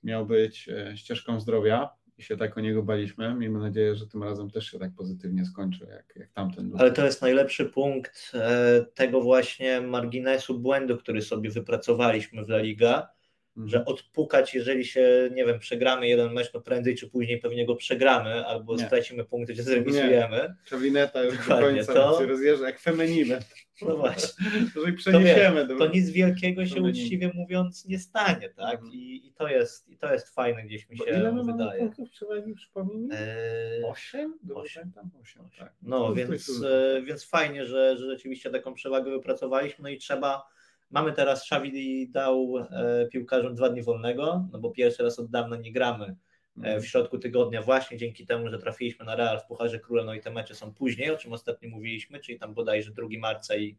[0.03, 3.35] miał być e, ścieżką zdrowia i się tak o niego baliśmy.
[3.35, 6.77] Miejmy nadzieję, że tym razem też się tak pozytywnie skończy, jak, jak tamten luty.
[6.79, 12.57] Ale to jest najlepszy punkt e, tego właśnie marginesu błędu, który sobie wypracowaliśmy w La
[12.57, 13.12] Liga,
[13.57, 13.87] że mhm.
[13.87, 18.45] odpukać, jeżeli się, nie wiem, przegramy jeden mecz, no prędzej czy później pewnie go przegramy,
[18.45, 18.85] albo nie.
[18.85, 20.55] stracimy punkty, czy zremisujemy.
[20.65, 22.19] Czawineta już Dokładnie, do końca to...
[22.19, 23.39] się rozjeżdża jak femenile.
[23.81, 24.45] No właśnie.
[24.75, 25.67] Jeżeli przeniesiemy.
[25.67, 28.73] To, to nic wielkiego się uczciwie mówiąc nie stanie, tak?
[28.73, 28.93] Mhm.
[28.93, 31.79] I, I, to jest, I to jest fajne gdzieś mi się ile my wydaje.
[31.79, 33.09] punktów przewagi, przypomnij?
[33.11, 34.39] Eee, osiem?
[34.55, 34.91] Osiem.
[35.21, 35.73] osiem, tak.
[35.81, 40.53] No, więc, e, więc fajnie, że, że rzeczywiście taką przewagę wypracowaliśmy, no i trzeba
[40.93, 45.57] Mamy teraz, Xavi dał e, piłkarzom dwa dni wolnego, no bo pierwszy raz od dawna
[45.57, 46.15] nie gramy
[46.63, 50.13] e, w środku tygodnia właśnie dzięki temu, że trafiliśmy na Real w Pucharze Króla, no
[50.13, 53.77] i te mecze są później, o czym ostatnio mówiliśmy, czyli tam bodajże 2 marca i,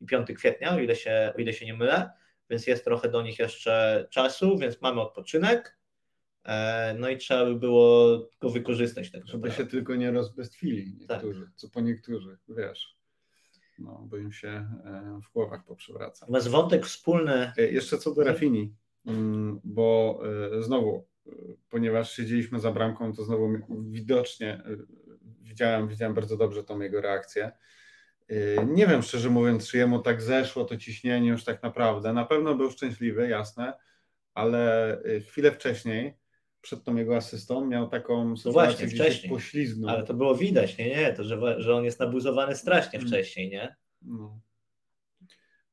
[0.00, 2.10] i 5 kwietnia, o ile, się, o ile się nie mylę,
[2.50, 5.78] więc jest trochę do nich jeszcze czasu, więc mamy odpoczynek,
[6.44, 9.10] e, no i trzeba by było go wykorzystać.
[9.10, 11.54] Tak Żeby się tylko nie rozbestwili niektórzy, tak.
[11.56, 12.95] co po niektórych, wiesz
[13.78, 16.26] no, bo im się e, w głowach poprzewraca.
[16.28, 17.52] Masz wątek wspólny.
[17.58, 18.74] E, jeszcze co do Rafini,
[19.06, 20.20] mm, bo
[20.56, 21.06] e, znowu,
[21.70, 23.48] ponieważ siedzieliśmy za bramką, to znowu
[23.90, 24.62] widocznie
[25.42, 27.52] widziałem, widziałem bardzo dobrze tą jego reakcję.
[28.66, 32.12] Nie wiem szczerze mówiąc, czy jemu tak zeszło to ciśnienie już tak naprawdę.
[32.12, 33.72] Na pewno był szczęśliwy, jasne,
[34.34, 36.18] ale chwilę wcześniej
[36.66, 39.22] przed tą jego asystą miał taką no sytuację, Właśnie, gdzie wcześniej.
[39.22, 39.90] się poślizgnął.
[39.90, 43.08] Ale to było widać, nie, nie, to że, że on jest nabuzowany strasznie mm.
[43.08, 43.76] wcześniej, nie?
[44.02, 44.40] No.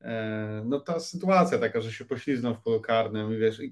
[0.00, 3.62] E, no ta sytuacja taka, że się poślizgnął w polu karnym i wiesz,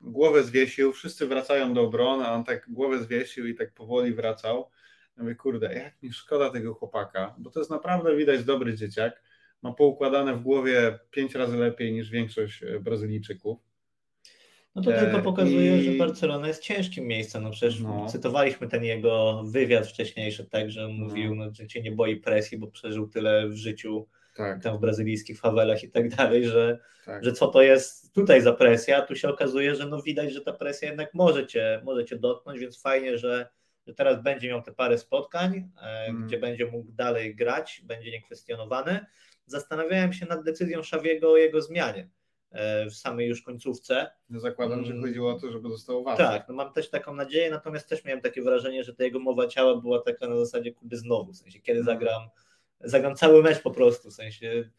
[0.00, 4.70] głowę zwiesił, wszyscy wracają do obrony, a on tak głowę zwiesił i tak powoli wracał.
[5.16, 9.22] Ja mówię, kurde, jak mi szkoda tego chłopaka, bo to jest naprawdę widać dobry dzieciak.
[9.62, 13.67] Ma poukładane w głowie pięć razy lepiej niż większość e, Brazylijczyków.
[14.78, 15.82] No to tylko pokazuje, I...
[15.82, 17.42] że Barcelona jest ciężkim miejscem.
[17.42, 18.06] No przecież no.
[18.06, 21.04] cytowaliśmy ten jego wywiad wcześniejszy, tak, że on no.
[21.04, 24.62] mówił, no, że cię nie boi presji, bo przeżył tyle w życiu tak.
[24.62, 27.24] tam w brazylijskich fawelach i tak dalej, że, tak.
[27.24, 30.52] że co to jest tutaj za presja, tu się okazuje, że no widać, że ta
[30.52, 33.48] presja jednak może cię, może cię dotknąć, więc fajnie, że,
[33.86, 36.26] że teraz będzie miał te parę spotkań, mm.
[36.26, 39.06] gdzie będzie mógł dalej grać, będzie niekwestionowany.
[39.46, 42.17] Zastanawiałem się nad decyzją Szawiego o jego zmianie E,
[42.90, 44.10] w samej już końcówce.
[44.30, 45.04] No zakładam, że mm.
[45.04, 46.24] chodziło o to, żeby został ważny.
[46.24, 49.46] Tak, no mam też taką nadzieję, natomiast też miałem takie wrażenie, że ta jego mowa
[49.46, 51.86] ciała była taka na zasadzie kuby znowu, w sensie kiedy mm.
[51.86, 52.22] zagram
[52.80, 54.70] zagram cały mecz po prostu, w sensie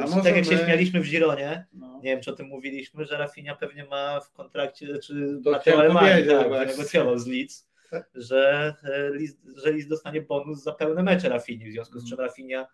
[0.00, 0.44] A tak jak my...
[0.44, 2.00] się śmialiśmy w Gironie, no.
[2.02, 6.26] nie wiem czy o tym mówiliśmy, że Rafinha pewnie ma w kontrakcie, czy Mateo Alemani
[6.26, 8.10] tak, negocjował z Leeds, tak.
[8.14, 9.10] że, e,
[9.56, 12.26] że Leeds dostanie bonus za pełne mecze Rafini, w związku z czym mm.
[12.26, 12.66] Rafinha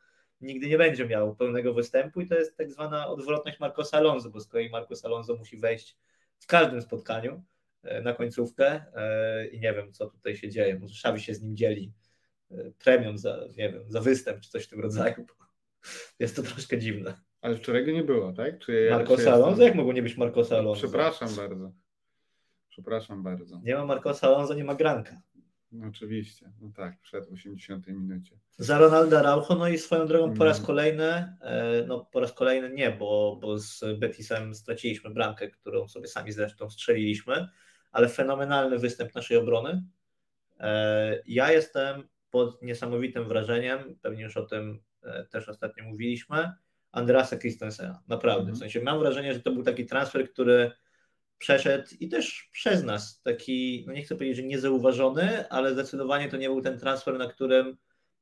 [0.43, 4.41] nigdy nie będzie miał pełnego występu i to jest tak zwana odwrotność Marcosa Alonso, bo
[4.41, 5.97] z kolei Marcos Alonso musi wejść
[6.39, 7.43] w każdym spotkaniu
[7.83, 10.79] e, na końcówkę e, i nie wiem, co tutaj się dzieje.
[10.79, 11.93] Może Szawi się z nim dzieli
[12.51, 15.27] e, premią za, nie wiem, za występ czy coś w tym rodzaju.
[16.19, 17.21] Jest to troszkę dziwne.
[17.41, 18.59] Ale wczoraj go nie było, tak?
[18.59, 19.51] Czy Marcosa czy Alonso?
[19.51, 19.67] Jestem...
[19.67, 20.81] Jak mogło nie być Marcosa Alonso?
[20.81, 21.73] Przepraszam bardzo.
[22.69, 23.61] Przepraszam bardzo.
[23.65, 25.23] Nie ma Marcosa Alonso, nie ma Granka.
[25.73, 28.37] No oczywiście, no tak, przed 80 minucie.
[28.59, 30.67] Za Ronaldo Araujo, no i swoją drogą po raz mm.
[30.67, 31.05] kolejny,
[31.41, 36.33] e, no po raz kolejny nie, bo, bo z Betisem straciliśmy bramkę, którą sobie sami
[36.33, 37.49] zresztą strzeliliśmy,
[37.93, 39.83] ale fenomenalny występ naszej obrony.
[40.61, 46.53] E, ja jestem pod niesamowitym wrażeniem, pewnie już o tym e, też ostatnio mówiliśmy,
[46.93, 48.53] Andrasa Christensena, naprawdę.
[48.53, 50.71] W sensie mam wrażenie, że to był taki transfer, który
[51.43, 56.37] przeszedł i też przez nas taki, no nie chcę powiedzieć, że niezauważony, ale zdecydowanie to
[56.37, 57.77] nie był ten transfer, na którym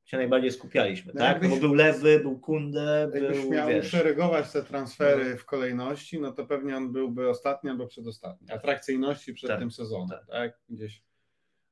[0.05, 1.29] się najbardziej skupialiśmy, no tak?
[1.29, 5.37] Jakbyś, no bo był Lewy, był Kunde, jakbyś był, miał wiesz, szeregować te transfery no.
[5.37, 8.51] w kolejności, no to pewnie on byłby ostatni albo przedostatni.
[8.51, 10.27] Atrakcyjności przed tak, tym sezonem, tak?
[10.27, 10.59] tak?
[10.69, 11.03] Gdzieś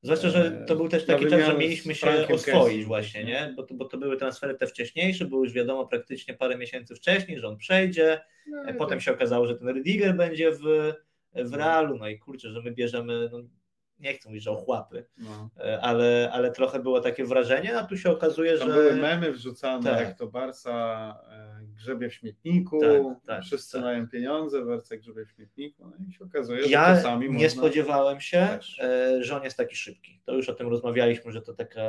[0.02, 3.54] Zwłaszcza, że to był też taki czas, że mieliśmy się oswoić właśnie, nie?
[3.56, 7.38] Bo to, bo to były transfery te wcześniejsze, było już wiadomo praktycznie parę miesięcy wcześniej,
[7.38, 9.04] że on przejdzie, no, potem to...
[9.04, 10.92] się okazało, że ten Rydiger będzie w
[11.34, 13.38] w realu, no i kurczę, że my bierzemy, no,
[14.00, 15.50] nie chcę mówić, że ochłapy, no.
[15.58, 18.74] E, ale, ale trochę było takie wrażenie, a tu się okazuje, Tam że...
[18.74, 20.00] były memy wrzucane, tak.
[20.00, 23.82] jak to Barca e, grzebie w śmietniku, tak, tak, wszyscy tak.
[23.82, 27.48] mają pieniądze, Barca grzebie w śmietniku, no i się okazuje, że ja czasami nie można...
[27.48, 28.80] spodziewałem się, też.
[28.80, 30.20] E, że on jest taki szybki.
[30.24, 31.88] To już o tym rozmawialiśmy, że to taka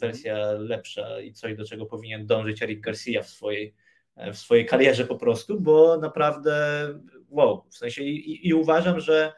[0.00, 3.74] wersja lepsza i coś, do czego powinien dążyć Eric Garcia w swojej
[4.32, 6.88] w swojej karierze po prostu, bo naprawdę
[7.30, 9.32] wow, w sensie i, i uważam, że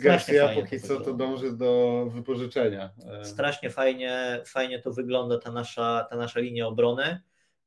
[0.00, 2.90] Garcia póki co to dąży do wypożyczenia.
[3.20, 7.20] E, strasznie fajnie, fajnie to wygląda ta nasza, ta nasza linia obrony.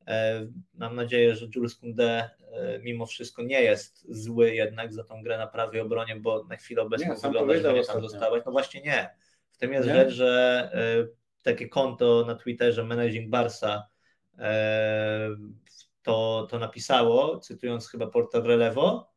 [0.08, 5.24] E, mam nadzieję, że Jules Kunde e, mimo wszystko nie jest zły jednak za tą
[5.24, 8.44] grę na prawej obronie, bo na chwilę obecną nie, wygląda, że nie tam zostałeś.
[8.46, 9.10] No właśnie nie.
[9.52, 9.94] W tym jest nie?
[9.94, 10.72] rzecz, że
[11.42, 13.88] takie konto na Twitterze Managing Barsa
[16.04, 19.12] to, to napisało, cytując chyba portal Relevo,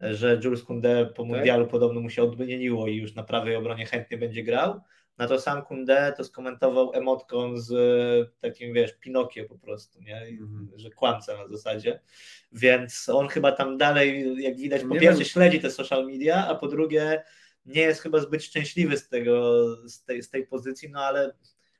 [0.00, 1.32] że Jules Kunde po tak?
[1.32, 4.80] mundialu podobno mu się odmieniło i już na prawej obronie chętnie będzie grał.
[5.18, 7.70] Na to sam Kunde to skomentował emotką z
[8.40, 10.16] takim, wiesz, Pinokio po prostu, nie?
[10.16, 10.70] Mm.
[10.76, 12.00] Że kłamca na zasadzie.
[12.52, 15.28] Więc on chyba tam dalej, jak widać, po nie pierwsze wiem.
[15.28, 17.22] śledzi te social media, a po drugie
[17.66, 21.34] nie jest chyba zbyt szczęśliwy z tego, z tej, z tej pozycji, no ale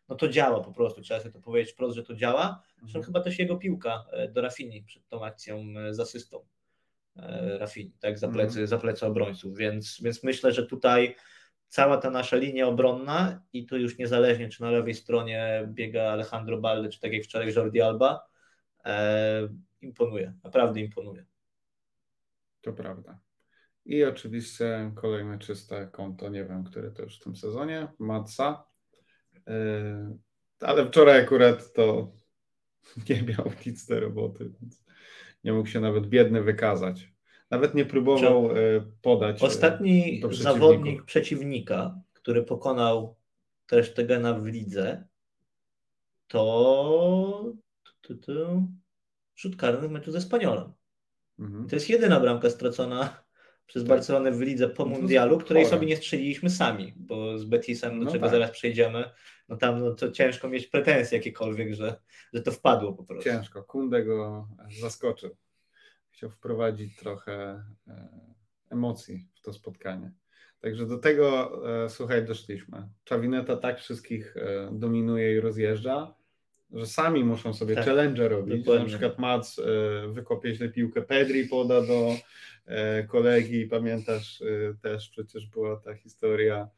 [0.09, 2.63] no to działa po prostu, trzeba sobie to powiedzieć wprost, że to działa.
[2.79, 3.05] Zresztą Mhm.
[3.05, 6.47] chyba też jego piłka e, do Rafini przed tą akcją e, z asystą.
[7.17, 11.17] E, Rafini, tak, za plecy, za plecy obrońców, więc, więc myślę, że tutaj
[11.69, 16.59] cała ta nasza linia obronna i tu już niezależnie, czy na lewej stronie biega Alejandro
[16.61, 18.27] Balde, czy tak jak wczoraj Jordi Alba,
[18.85, 19.49] e,
[19.81, 21.25] imponuje, naprawdę imponuje.
[22.61, 23.19] To prawda.
[23.85, 28.65] I oczywiście kolejne czyste konto, nie wiem, które to już w tym sezonie, Matsa.
[29.49, 30.19] Yy,
[30.61, 32.13] ale wczoraj akurat to
[33.11, 34.85] nie miał nic do roboty, więc
[35.45, 37.13] nie mógł się nawet biedny wykazać.
[37.51, 39.41] Nawet nie próbował yy, podać.
[39.41, 43.17] yy, Ostatni zawodnik przeciwnika, który pokonał
[43.67, 45.05] też Tegena w lidze,
[46.29, 47.53] to
[49.37, 50.73] rzut karny w meczu ze Spaniolem.
[51.39, 51.69] Mhm.
[51.69, 53.28] To jest jedyna bramka stracona
[53.69, 53.89] przez Tak.
[53.89, 58.05] Barcelonę w lidze po No mundialu, której sobie nie strzeliliśmy sami, bo z Betisem, do
[58.05, 58.33] No czego tak.
[58.33, 59.05] zaraz przejdziemy,
[59.49, 62.01] no tam no to ciężko mieć pretensje jakiekolwiek, że,
[62.35, 63.25] że to wpadło po prostu.
[63.25, 63.63] Ciężko.
[63.63, 64.49] Kunde go
[64.81, 65.37] zaskoczył.
[66.11, 68.09] Chciał wprowadzić trochę e,
[68.71, 70.13] emocji w to spotkanie.
[70.61, 72.89] Także do tego, e, słuchaj, doszliśmy.
[73.05, 76.15] Czawineta tak wszystkich e, dominuje i rozjeżdża,
[76.73, 78.59] że sami muszą sobie Tak, challenge robić.
[78.59, 78.83] Dokładnie.
[78.83, 79.63] Na przykład Mac e,
[80.09, 82.15] wykopie źle piłkę, Pedri poda do
[82.67, 83.67] e, kolegi.
[83.67, 86.69] Pamiętasz, e, też przecież była ta historia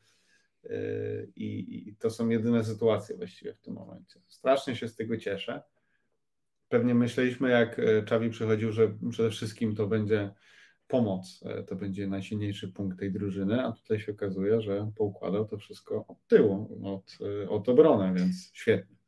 [1.37, 4.21] i, i to są jedyne sytuacje właściwie w tym momencie.
[4.29, 5.63] Strasznie się z tego cieszę.
[6.69, 10.31] Pewnie myśleliśmy, jak Czawi przychodził, że przede wszystkim to będzie
[10.89, 16.05] pomoc, to będzie najsilniejszy punkt tej drużyny, a tutaj się okazuje, że poukładał to wszystko
[16.09, 19.00] od tyłu, od, od obrony, więc świetnie.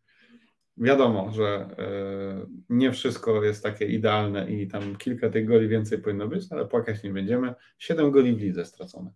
[0.83, 6.29] Wiadomo, że e, nie wszystko jest takie idealne i tam kilka tych goli więcej powinno
[6.29, 7.55] być, ale płakać nie będziemy.
[7.79, 9.11] Siedem goli w lidze stracone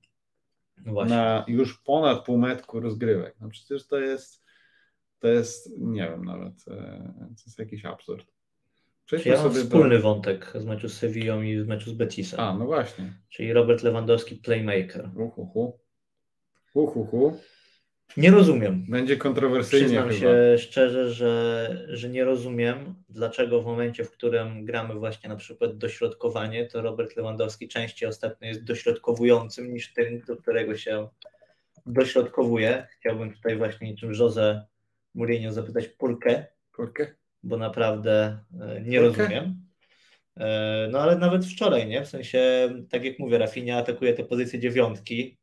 [0.85, 1.16] No właśnie.
[1.16, 3.37] na już ponad półmetku rozgrywek.
[3.40, 4.44] No przecież to jest,
[5.18, 8.26] to jest, nie wiem nawet, e, to jest jakiś absurd.
[9.05, 10.02] Przejdźmy Ja mam wspólny do...
[10.02, 13.12] wątek z meczu z Sevillą i z meczu z Betisem, A, no właśnie.
[13.29, 15.11] czyli Robert Lewandowski, playmaker.
[15.16, 15.79] Uhuhu.
[16.74, 17.38] Uhuhu.
[18.16, 18.85] Nie rozumiem.
[18.88, 20.21] Będzie kontrowersyjnie Przyznam chyba.
[20.21, 25.79] się szczerze, że, że nie rozumiem, dlaczego w momencie, w którym gramy właśnie na przykład
[25.79, 31.09] dośrodkowanie, to Robert Lewandowski częściej ostatnio jest dośrodkowującym niż tym, do którego się
[31.87, 32.87] dośrodkowuje.
[33.01, 34.64] Chciałbym tutaj właśnie niczym Jose
[35.14, 37.07] Mourinho zapytać Purkę, Kurkę?
[37.42, 39.23] bo naprawdę e, nie Purkę?
[39.23, 39.55] rozumiem.
[40.37, 42.05] E, No ale nawet wczoraj, nie?
[42.05, 45.38] W sensie, tak jak mówię, Rafinha atakuje te pozycje dziewiątki,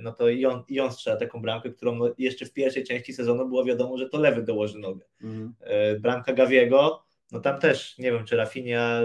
[0.00, 3.12] no to i on, i on strzela taką bramkę, którą no jeszcze w pierwszej części
[3.12, 5.04] sezonu było wiadomo, że to lewy dołoży nogę.
[5.22, 5.54] Mhm.
[5.60, 9.00] E, Bramka Gawiego, no tam też nie wiem, czy Rafinha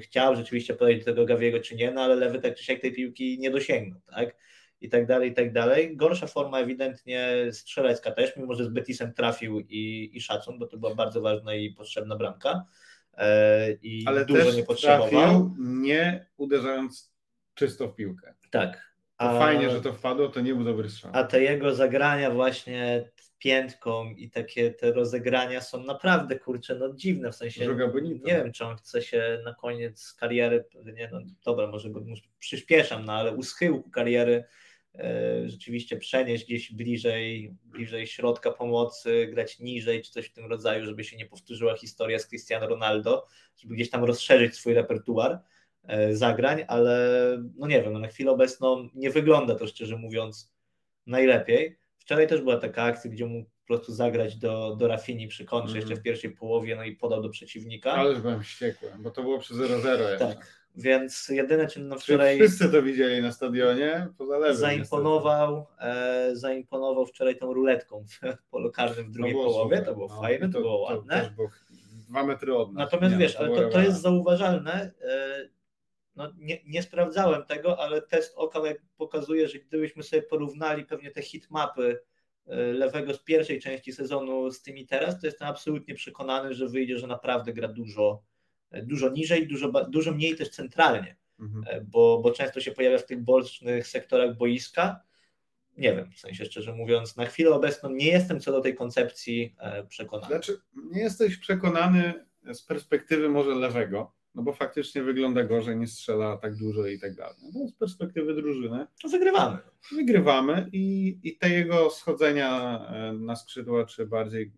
[0.00, 2.92] chciał rzeczywiście podejść do tego Gawiego, czy nie, no ale lewy tak czy siak tej
[2.92, 4.36] piłki nie dosięgnął, tak?
[4.80, 5.96] I tak dalej, i tak dalej.
[5.96, 10.76] Gorsza forma ewidentnie strzelecka też, mimo że z Betisem trafił i, i szacun, bo to
[10.76, 12.64] była bardzo ważna i potrzebna bramka.
[13.14, 15.54] E, I Ale dużo też nie potrzebował.
[15.58, 17.12] nie uderzając
[17.54, 18.34] czysto w piłkę.
[18.50, 18.91] Tak.
[19.22, 21.10] To Fajnie, że to wpadło, to nie był dobry strzał.
[21.14, 27.32] A te jego zagrania właśnie piętką i takie te rozegrania są naprawdę kurczę, no dziwne
[27.32, 27.66] w sensie.
[28.24, 32.22] Nie wiem, czy on chce się na koniec kariery, nie no dobra, może go może
[32.38, 34.44] przyspieszam, no ale u schyłku kariery
[34.94, 40.84] e, rzeczywiście przenieść gdzieś bliżej, bliżej środka pomocy, grać niżej, czy coś w tym rodzaju,
[40.84, 45.40] żeby się nie powtórzyła historia z Cristiano Ronaldo, żeby gdzieś tam rozszerzyć swój repertuar
[46.12, 47.18] zagrań, ale
[47.56, 50.52] no nie wiem, no na chwilę obecną nie wygląda to szczerze mówiąc
[51.06, 51.78] najlepiej.
[51.98, 55.76] Wczoraj też była taka akcja, gdzie mógł po prostu zagrać do, do Rafini przy kontrze
[55.76, 55.80] Mhm.
[55.90, 57.92] jeszcze w pierwszej połowie, no i podał do przeciwnika.
[57.92, 60.18] Ależ byłem wściekły, bo to było przy 0-0 jeszcze.
[60.18, 66.30] Tak, więc jedyne czym no wczoraj Wszyscy to widzieli na stadionie, poza lewym zaimponował, e,
[66.32, 68.04] zaimponował wczoraj tą ruletką
[68.42, 70.20] w polu karnym w drugiej To było połowie, super, to było no.
[70.20, 71.20] fajne, to, było To ładne.
[71.20, 71.48] też było
[72.08, 72.78] dwa metry od nas.
[72.92, 74.92] Natomiast Nie, wiesz, no, ale było to, to jest zauważalne.
[75.00, 75.48] e,
[76.16, 81.10] No, nie, nie sprawdzałem tego, ale test oka jak pokazuje, że gdybyśmy sobie porównali pewnie
[81.10, 82.00] te hitmapy
[82.46, 86.98] e, lewego z pierwszej części sezonu z tymi teraz, to jestem absolutnie przekonany, że wyjdzie,
[86.98, 88.22] że naprawdę gra dużo,
[88.70, 91.64] e, dużo niżej, dużo, dużo mniej też centralnie, Mhm.
[91.68, 95.00] e, bo, bo często się pojawia w tych bocznych sektorach boiska.
[95.76, 99.56] Nie wiem, w sensie szczerze mówiąc, na chwilę obecną nie jestem co do tej koncepcji
[99.88, 100.34] przekonany.
[100.34, 100.60] Znaczy,
[100.92, 106.56] nie jesteś przekonany z perspektywy może lewego, no bo faktycznie wygląda gorzej, nie strzela tak
[106.56, 107.36] dużo i tak dalej.
[107.54, 109.58] No z perspektywy drużyny To wygrywamy.
[109.92, 114.52] wygrywamy i, i te jego schodzenia e, na skrzydła, czy bardziej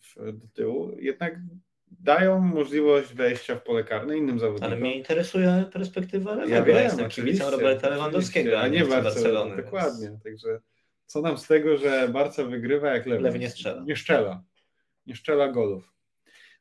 [0.00, 1.34] w, do tyłu, jednak
[2.00, 4.70] dają możliwość wejścia w pole karne innym zawodnikom.
[4.72, 6.54] Ale mnie interesuje perspektywa lewego.
[6.54, 9.50] Ja wiem, jestem oczywiście, kibicem Roberta Lewandowskiego, a nie Barcelony.
[9.56, 10.60] więc- Dokładnie, także
[11.06, 13.84] co nam z tego, że Barca wygrywa, jak Lewy, Lewy nie strzela.
[13.84, 14.42] Nie strzela.
[15.06, 15.93] Nie strzela golów.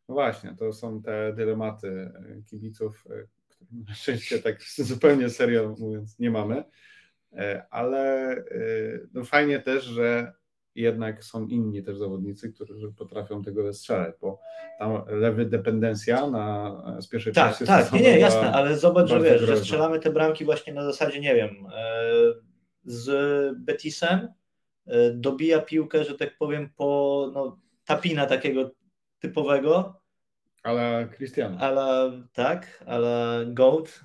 [0.10, 5.76] No właśnie, to są te dylematy e, kibiców, e, które na szczęście tak zupełnie serio
[5.80, 6.64] mówiąc nie mamy,
[7.34, 8.36] e, ale
[9.14, 10.34] no fajnie też, że
[10.76, 14.40] jednak są inni też zawodnicy, którzy potrafią tego strzelać, bo
[14.80, 19.22] tam lewy dependencja na, z pierwszej tak, części Tak, nie, nie, jasne, ale zobacz, że
[19.22, 19.56] wiesz, groźna.
[19.56, 21.50] że strzelamy te bramki właśnie na zasadzie, nie wiem,
[22.86, 23.10] z
[23.58, 24.28] Betisem
[25.14, 28.72] dobija piłkę, że tak powiem, po no, tapina takiego
[29.24, 30.02] typowego.
[30.64, 31.58] Ale Cristiano.
[31.60, 34.02] Ale tak, ale Goat.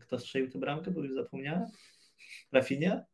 [0.00, 1.64] Kto strzelił tę bramkę, bo już zapomniałem?
[2.52, 3.04] Rafinia?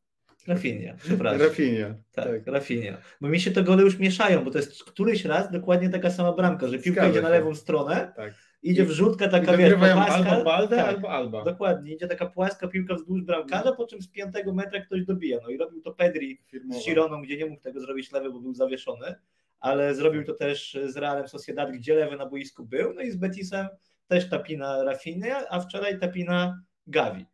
[0.49, 1.41] Rafinia, przepraszam.
[1.41, 1.95] Rafinia.
[2.13, 2.99] Tak, tak, Rafinia.
[3.21, 6.33] Bo mi się te gole już mieszają, bo to jest któryś raz dokładnie taka sama
[6.33, 8.35] bramka, że piłka Zgadza idzie na lewą stronę, tak.
[8.63, 10.15] idzie wrzutka taka, wiesz, płaska.
[10.15, 11.45] albo Baldę, tak, albo Alba.
[11.45, 15.39] Dokładnie, idzie taka płaska piłka wzdłuż bramkarza, po czym z piątego metra ktoś dobija.
[15.43, 16.81] No i robił to Pedri Firmowa.
[16.81, 19.15] z Gironą, gdzie nie mógł tego zrobić lewy, bo był zawieszony,
[19.61, 23.17] ale zrobił to też z Realem Sociedad, gdzie lewy na boisku był, no i z
[23.17, 23.69] Betisem
[24.09, 27.27] też tapina Rafinia, a wczoraj tapina Gavi.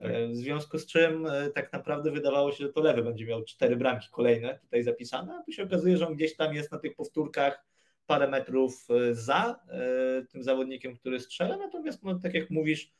[0.00, 0.10] Tak.
[0.10, 3.44] E, w związku z czym e, tak naprawdę wydawało się, że to lewy będzie miał
[3.44, 6.78] cztery bramki kolejne tutaj zapisane, a tu się okazuje, że on gdzieś tam jest na
[6.78, 7.64] tych powtórkach
[8.06, 9.60] parę metrów e, za
[10.32, 12.92] tym zawodnikiem, który strzela, natomiast no, tak jak mówisz,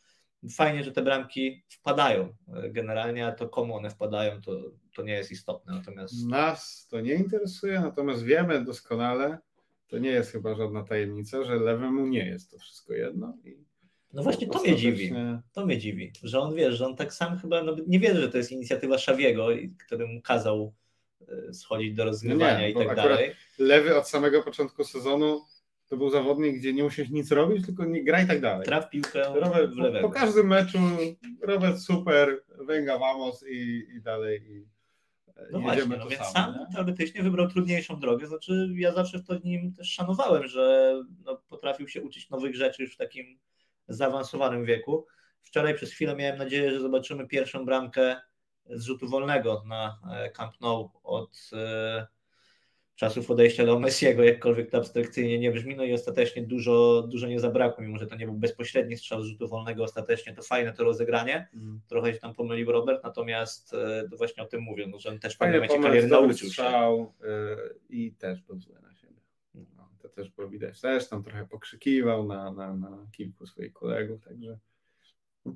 [0.57, 2.35] fajnie, że te bramki wpadają
[2.71, 4.53] generalnie, a to komu one wpadają, to,
[5.01, 5.73] to nie jest istotne.
[5.73, 6.27] Natomiast...
[6.27, 9.39] Nas to nie interesuje, natomiast wiemy doskonale,
[9.89, 13.71] to nie jest chyba żadna tajemnica, że lewemu nie jest to wszystko jedno i
[14.13, 15.13] no właśnie to mnie dziwi.
[15.53, 18.29] To mnie dziwi, że on wie, że on tak sam chyba no, nie wie, że
[18.29, 19.49] to jest inicjatywa Szawiego,
[19.87, 20.75] który mu kazał
[21.29, 23.33] e, schodzić do rozgrywania nie, i tak dalej.
[23.59, 25.41] Lewy od samego początku sezonu
[25.89, 28.67] to był zawodnik, gdzie nie musisz nic robić, tylko nie graj i tak dalej.
[28.67, 30.09] Traf piłkę Robert, w lewego.
[30.09, 30.79] Po, po każdym meczu
[31.43, 34.43] Robert super, węga vamos i, i dalej.
[34.51, 34.80] I,
[35.53, 36.77] no właśnie, no więc sam nie?
[36.77, 38.27] teoretycznie wybrał trudniejszą drogę.
[38.27, 42.95] Znaczy, ja zawsze to nim też szanowałem, że no, potrafił się uczyć nowych rzeczy już
[42.95, 43.39] w takim
[43.89, 45.07] zaawansowanym wieku.
[45.43, 48.21] Wczoraj przez chwilę miałem nadzieję, że zobaczymy pierwszą bramkę
[48.67, 52.07] z rzutu wolnego na e, Camp Nou od e,
[53.01, 57.41] czasów odejścia do Messiego, jakkolwiek to abstrakcyjnie nie brzmi, no i ostatecznie dużo, dużo nie
[57.41, 60.85] zabrakło, mimo że to nie był bezpośredni strzał z rzutu wolnego, ostatecznie to fajne to
[60.85, 61.81] rozegranie, mm.
[61.89, 65.19] trochę się tam pomylił Robert, natomiast e, to właśnie o tym mówię, no, że on
[65.19, 67.97] też w pewnym momencie kariery nauczył strzał, się.
[67.97, 69.21] i też był zły na siebie
[70.03, 70.81] to też było widać.
[70.81, 74.59] Też tam trochę pokrzykiwał na, na, na kilku swoich kolegów, także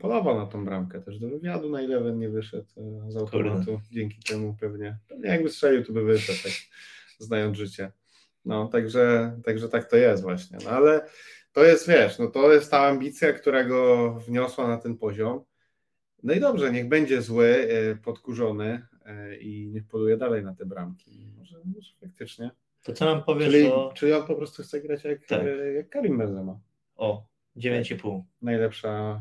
[0.01, 1.01] polował na tą bramkę.
[1.01, 3.65] Też do wywiadu na Eleven nie wyszedł e, z automatu.
[3.65, 3.81] Kurde.
[3.93, 6.53] Dzięki temu pewnie, pewnie jakby strzelił, to by wyszedł, tak
[7.19, 7.93] znając życie.
[8.45, 10.59] No, także, także tak to jest właśnie.
[10.65, 11.07] No, ale
[11.53, 15.45] to jest, wiesz, no to jest ta ambicja, która go wniosła na ten poziom.
[16.23, 20.67] No i dobrze, niech będzie zły, e, podkurzony e, i niech poluje dalej na te
[20.67, 21.33] bramki.
[21.39, 22.51] Może, może faktycznie
[22.85, 23.93] to co nam powiesz czyli, o...
[23.95, 25.43] Czyli on po prostu chce grać jak, tak.
[25.77, 26.59] jak Karim Benzema.
[26.97, 28.23] O, 9,5.
[28.43, 29.21] Najlepsza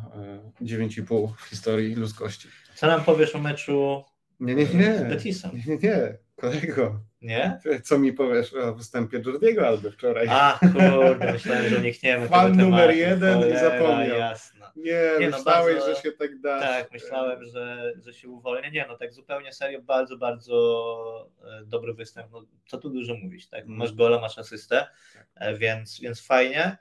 [0.62, 2.48] 9,5 w historii ludzkości.
[2.76, 4.04] Co nam powiesz o meczu
[4.40, 4.98] nie, nie, nie.
[4.98, 5.52] z Betisem?
[5.68, 7.00] Nie, nie, kolego.
[7.22, 7.60] Nie?
[7.84, 10.28] Co mi powiesz o występie Jordiego albo wczoraj?
[10.30, 14.18] A, kurde, myślałem, że unikniemy Fan numer jeden Cholera, i zapomniał.
[14.18, 14.66] Jasno.
[14.76, 16.60] Nie, nie no, myślałeś, bardzo, że się tak da.
[16.60, 18.72] Tak, myślałem, że, że się uwolnię.
[18.72, 22.32] Nie, no tak zupełnie serio, bardzo, bardzo e, dobry występ.
[22.32, 23.66] No, co tu dużo mówić, tak?
[23.66, 23.78] Mm.
[23.78, 25.28] Masz gola, masz asystę, tak.
[25.36, 26.78] E, więc, więc fajnie.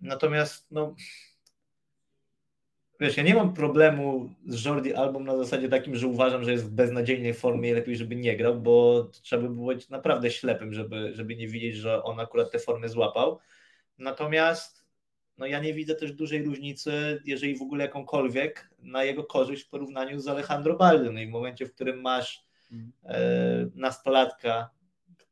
[0.00, 0.94] Natomiast, no
[3.00, 6.64] Wiesz, ja nie mam problemu z Jordi Album na zasadzie takim, że uważam, że jest
[6.64, 11.10] w beznadziejnej formie i lepiej, żeby nie grał, bo trzeba by być naprawdę ślepym, żeby,
[11.14, 13.38] żeby nie widzieć, że on akurat te formy złapał.
[13.98, 14.86] Natomiast
[15.38, 19.68] no ja nie widzę też dużej różnicy, jeżeli w ogóle jakąkolwiek, na jego korzyść w
[19.68, 21.12] porównaniu z Alejandro Baldo.
[21.12, 22.46] No i w momencie, w którym masz
[23.04, 24.70] e, nastolatka,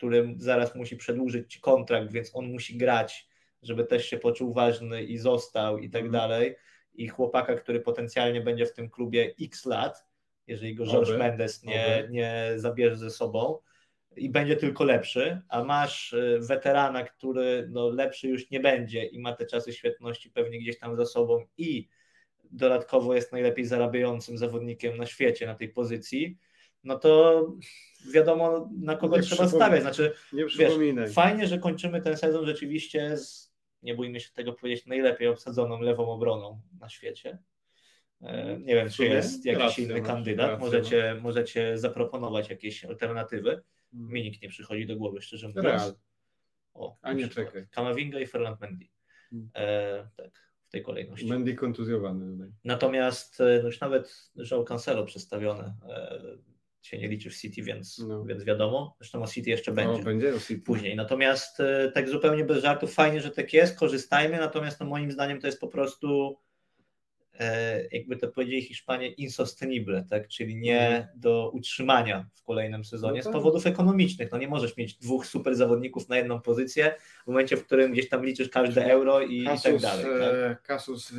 [0.04, 3.28] którym zaraz musi przedłużyć kontrakt, więc on musi grać,
[3.62, 6.12] żeby też się poczuł ważny i został i tak mhm.
[6.12, 6.56] dalej
[6.94, 10.06] i chłopaka, który potencjalnie będzie w tym klubie x lat,
[10.46, 13.58] jeżeli go George Mendes nie, nie zabierze ze sobą
[14.16, 19.18] i będzie tylko lepszy, a masz y, weterana, który no, lepszy już nie będzie i
[19.18, 21.88] ma te czasy świetności pewnie gdzieś tam za sobą i
[22.44, 26.38] dodatkowo jest najlepiej zarabiającym zawodnikiem na świecie na tej pozycji,
[26.84, 27.46] no to
[28.12, 29.82] wiadomo na kogo nie trzeba stawiać.
[29.82, 30.78] Znaczy, nie wiesz,
[31.14, 33.53] fajnie, że kończymy ten sezon rzeczywiście z
[33.84, 37.38] nie bójmy się tego powiedzieć, najlepiej obsadzoną lewą obroną na świecie.
[38.22, 40.60] E, nie wiem, czy jest jakiś Racja, inny kandydat.
[40.60, 43.62] możecie, możecie zaproponować jakieś alternatywy.
[43.90, 44.12] Hmm.
[44.12, 45.66] Mi nikt nie przychodzi do głowy, szczerze mówiąc.
[45.66, 45.94] Real.
[46.74, 47.66] O, A nie czekaj.
[47.70, 48.86] Kamavinga i Ferland Mendy.
[49.30, 49.50] Hmm.
[49.54, 51.26] E, tak, w tej kolejności.
[51.26, 52.52] Mendy kontuzjowany tutaj.
[52.64, 55.74] Natomiast e, no już nawet João Cancelo przedstawione.
[56.84, 58.24] Się nie liczy w City, więc, No.
[58.24, 58.96] więc wiadomo.
[59.00, 60.62] Zresztą o City jeszcze będzie O, będzie o City.
[60.62, 60.96] później.
[60.96, 65.40] Natomiast e, tak zupełnie bez żartów, fajnie, że tak jest, korzystajmy, natomiast no, moim zdaniem
[65.40, 66.36] to jest po prostu,
[67.92, 70.28] jakby to powiedzieli Hiszpanie, insostenible, tak?
[70.28, 73.32] czyli nie do utrzymania w kolejnym sezonie No z tak.
[73.32, 74.32] powodów ekonomicznych.
[74.32, 78.08] No nie możesz mieć dwóch super zawodników na jedną pozycję w momencie, w którym gdzieś
[78.08, 80.04] tam liczysz każde euro i, i tak Kasus, dalej.
[80.04, 80.34] Tak?
[80.34, 81.14] e, Kasus e,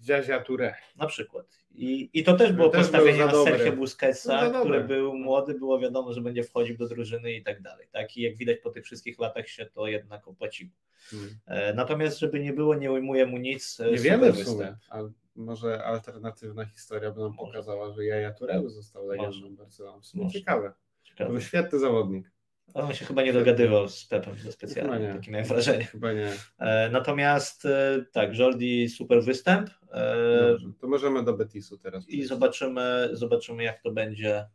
[0.00, 0.72] Dziadzia Touré.
[0.96, 1.46] Na przykład.
[1.74, 3.44] I, I to też było Też postawienie na.
[3.44, 4.60] Sergio No Busquetsa, dobry.
[4.60, 7.86] który był młody, było wiadomo, że będzie wchodził do drużyny i tak dalej.
[7.92, 8.16] Tak?
[8.16, 10.70] I jak widać po tych wszystkich latach się to jednak opłaciło.
[11.10, 11.30] Hmm.
[11.46, 13.80] E, Natomiast, żeby nie było, nie ujmuje mu nic.
[13.80, 14.56] e, Nie wiemy w występ.
[14.58, 17.38] sumie, ale może alternatywna historia by nam Może.
[17.52, 20.00] pokazała, że Jaja Tureu został legendą Barcelony.
[20.14, 20.38] Może.
[20.38, 20.68] ciekawe.
[21.02, 21.30] To Ciekawe.
[21.30, 22.30] był świetny zawodnik.
[22.74, 25.14] On się chyba nie dogadywał z Pepem za specjalnie, Chyba nie.
[25.14, 25.84] takie miałem wrażenie.
[25.84, 26.32] Chyba nie.
[26.58, 30.68] E, Natomiast e, tak, Jordi super występ e, Dobrze.
[30.80, 32.08] To możemy do Betisu teraz.
[32.08, 34.46] i zobaczymy, zobaczymy jak to będzie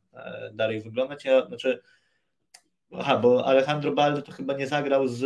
[0.53, 1.25] dalej wyglądać.
[1.25, 1.81] Ja, znaczy,
[2.91, 5.25] aha, bo Alejandro Balde to chyba nie zagrał z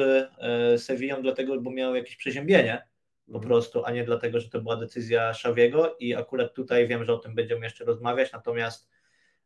[0.82, 2.88] Sevillą dlatego, bo miał jakieś przeziębienie
[3.28, 3.48] po Mhm.
[3.48, 7.18] prostu, a nie dlatego, że to była decyzja Szawiego i akurat tutaj wiem, że o
[7.18, 8.90] tym będziemy jeszcze rozmawiać, natomiast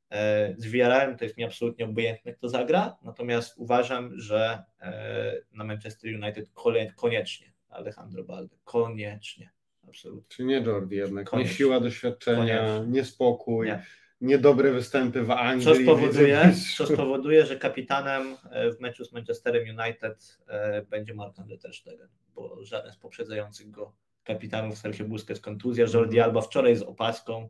[0.10, 5.64] e, z Villarrealem to jest mi absolutnie obojętne, kto zagra, natomiast uważam, że e, na
[5.64, 6.50] Manchester United
[6.96, 9.50] koniecznie Alejandro Balde, koniecznie,
[9.88, 10.26] absolutnie.
[10.30, 11.30] Czy nie Jordi jednak?
[11.30, 11.52] Koniecznie.
[11.52, 12.92] Nie siła doświadczenia, Koniecznie.
[12.94, 13.86] nie spokój, Nie.
[14.22, 15.66] niedobre występy w Anglii.
[15.66, 21.58] Co spowoduje, co spowoduje, że kapitanem e, w meczu z Manchesterem United e, będzie Mark-André
[21.62, 26.20] Ter Stegen, bo żaden z poprzedzających go kapitanów Sergio Busquets kontuzja, Jordi.
[26.20, 27.50] Alba wczoraj z opaską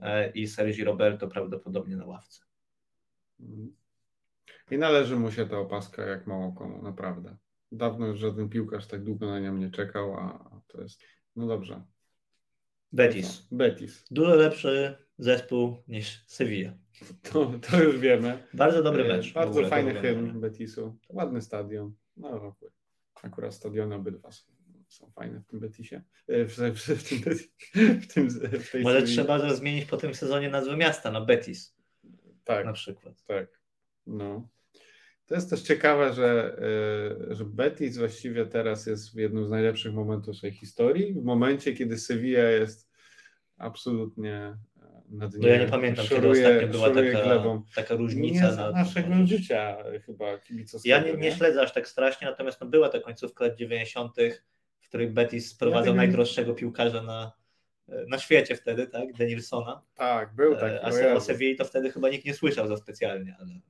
[0.00, 2.40] e, i Sergi Roberto prawdopodobnie na ławce.
[4.70, 7.36] I należy mu się ta opaska jak mało komu, naprawdę.
[7.72, 11.02] Dawno już żaden piłkarz tak długo na nią nie czekał, a to jest.
[11.36, 11.82] No dobrze.
[12.92, 13.48] Betis.
[13.52, 14.04] Betis.
[14.10, 16.72] Dużo lepszy zespół niż Sevilla.
[17.22, 18.48] To, to już wiemy.
[18.54, 19.32] Bardzo dobry mecz.
[19.32, 20.96] Bardzo fajny hymn Betisu.
[21.08, 21.94] Ładny stadion.
[22.16, 22.56] No,
[23.22, 24.44] akurat stadiony obydwa są,
[24.88, 26.02] są fajne w tym Betisie.
[26.28, 27.34] E, W, w, w, tym,
[28.00, 29.12] w, tym, w tej Może Sewilli.
[29.16, 31.76] trzeba zmienić po tym sezonie nazwę miasta na Betis
[32.44, 32.66] Tak.
[32.66, 33.24] na przykład.
[33.26, 33.60] Tak.
[34.06, 34.48] No.
[35.26, 36.58] To jest też ciekawe, że,
[37.30, 41.12] e, że Betis właściwie teraz jest w jednym z najlepszych momentów swojej historii.
[41.14, 42.90] W momencie, kiedy Sevilla jest
[43.58, 44.56] absolutnie
[45.10, 45.40] na dnie.
[45.42, 47.62] No ja nie pamiętam, kiedy szoruje- ostatnio była taka, glebą.
[47.74, 48.52] taka Nie różnica.
[48.52, 50.96] za na- naszego życia chyba kibicowskiego.
[50.96, 54.16] Ja nie, nie śledzę aż tak strasznie, natomiast no była ta końcówka lat 90.,
[54.80, 57.32] w której Betis sprowadzał nie- najdroższego piłkarza na,
[58.08, 59.12] na świecie wtedy, tak?
[59.12, 59.82] Denilsona.
[59.94, 60.76] Tak, był E, taki.
[60.84, 61.20] A o se- o.
[61.20, 63.60] Sewilli to wtedy chyba nikt nie słyszał za specjalnie, ale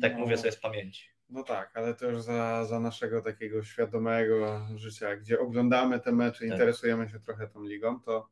[0.00, 1.04] tak No, mówię sobie z pamięci.
[1.30, 6.38] No tak, ale to już za, za naszego takiego świadomego życia, gdzie oglądamy te mecze,
[6.38, 6.48] Tak.
[6.48, 8.28] interesujemy się trochę tą ligą, to,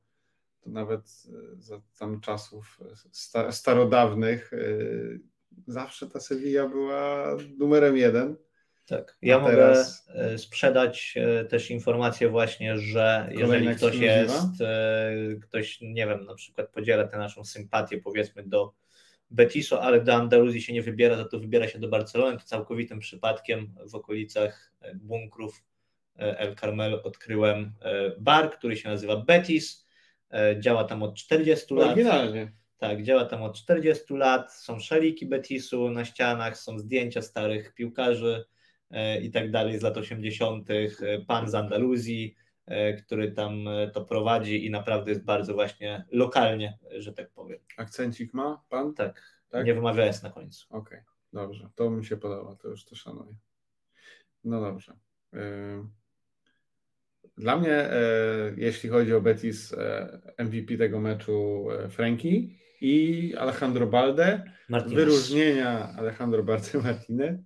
[0.61, 2.81] to nawet e, za tam czasów
[3.13, 4.59] sta, starodawnych e,
[5.67, 8.37] zawsze ta Sevilla była numerem jeden.
[8.87, 9.17] Tak.
[9.23, 15.81] Ja mogę teraz- e, sprzedać e, też informację właśnie, że jeżeli ktoś jest, e, ktoś,
[15.81, 18.73] nie wiem, na przykład podziela tę naszą sympatię powiedzmy do
[19.31, 22.99] Betisu, ale do Andaluzji się nie wybiera, za to wybiera się do Barcelony, to całkowitym
[22.99, 25.65] przypadkiem w okolicach e, bunkrów
[26.19, 29.88] e, El Carmel odkryłem e, bar, który się nazywa Betis.
[30.31, 31.87] E, Działa tam od 40 lat.
[31.87, 32.53] Oryginalnie.
[32.79, 38.45] Tak, działa tam od 40 lat, są szaliki Betisu na ścianach, są zdjęcia starych piłkarzy
[38.91, 40.75] e, i tak dalej z lat 80., e,
[41.27, 42.35] pan z Andaluzji,
[43.05, 43.65] który tam
[43.95, 47.59] to prowadzi i naprawdę jest bardzo właśnie lokalnie, że tak powiem.
[47.77, 48.95] Akcencik ma pan?
[48.95, 49.67] Tak, Tak?
[49.67, 50.67] nie wymawia S na końcu.
[50.71, 51.01] Okej,
[51.33, 51.69] dobrze.
[51.75, 53.35] To mi się podoba, to już to szanuję.
[54.45, 54.93] No dobrze.
[55.35, 55.91] Ym,
[57.39, 58.01] Dla mnie, e,
[58.57, 64.95] jeśli chodzi o Betis, e, MVP tego meczu e, Franki i Alejandro Balde, Martinez.
[64.95, 67.41] wyróżnienia Alejandro Balde Martinez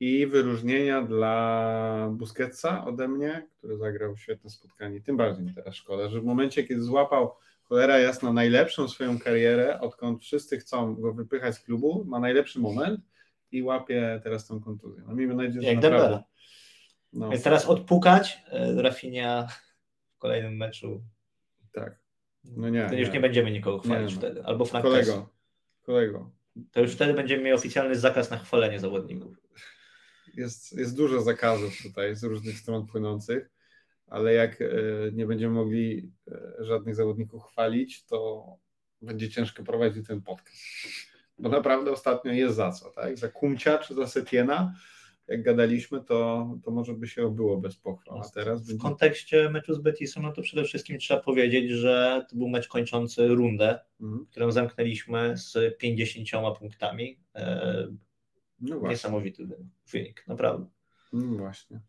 [0.00, 5.00] i wyróżnienia dla Busquetsa ode mnie, który zagrał świetne spotkanie.
[5.00, 9.80] Tym bardziej mi teraz szkoda, że w momencie, kiedy złapał cholera jasna najlepszą swoją karierę,
[9.80, 13.00] odkąd wszyscy chcą go wypychać z klubu, ma najlepszy moment
[13.52, 15.02] i łapie teraz tą kontuzję.
[15.06, 16.22] No miejmy nadzieję, że Jak naprawdę...
[17.12, 19.46] No, Więc teraz odpukać e, Rafinha
[20.14, 21.02] w kolejnym meczu.
[21.72, 22.00] tak.
[22.44, 23.14] No nie, To już nie.
[23.14, 24.44] nie będziemy nikogo chwalić Nie, wtedy.
[24.44, 25.28] Albo Frank Kolego,
[25.82, 26.30] kolego,
[26.72, 29.36] To już wtedy będziemy mieli oficjalny zakaz na chwalenie zawodników.
[30.34, 33.50] jest, jest dużo zakazów tutaj z różnych stron płynących,
[34.06, 34.66] ale jak e,
[35.12, 38.46] nie będziemy mogli e, żadnych zawodników chwalić, to
[39.02, 40.58] będzie ciężko prowadzić ten podcast.
[41.38, 43.18] Bo naprawdę ostatnio jest za co, tak?
[43.18, 44.74] Za Kumcia czy za Setiena.
[45.30, 48.18] Jak gadaliśmy, to, to może by się obyło bez pochwał.
[48.20, 48.82] A teraz W będzie...
[48.82, 53.28] kontekście meczu z Betisem, no to przede wszystkim trzeba powiedzieć, że to był mecz kończący
[53.28, 54.26] rundę, Mhm.
[54.30, 57.18] którą zamknęliśmy z 50 punktami.
[57.34, 57.86] E,
[58.60, 58.88] No.
[58.88, 59.48] Niesamowity
[59.92, 60.66] wynik, naprawdę.
[61.12, 61.80] No właśnie.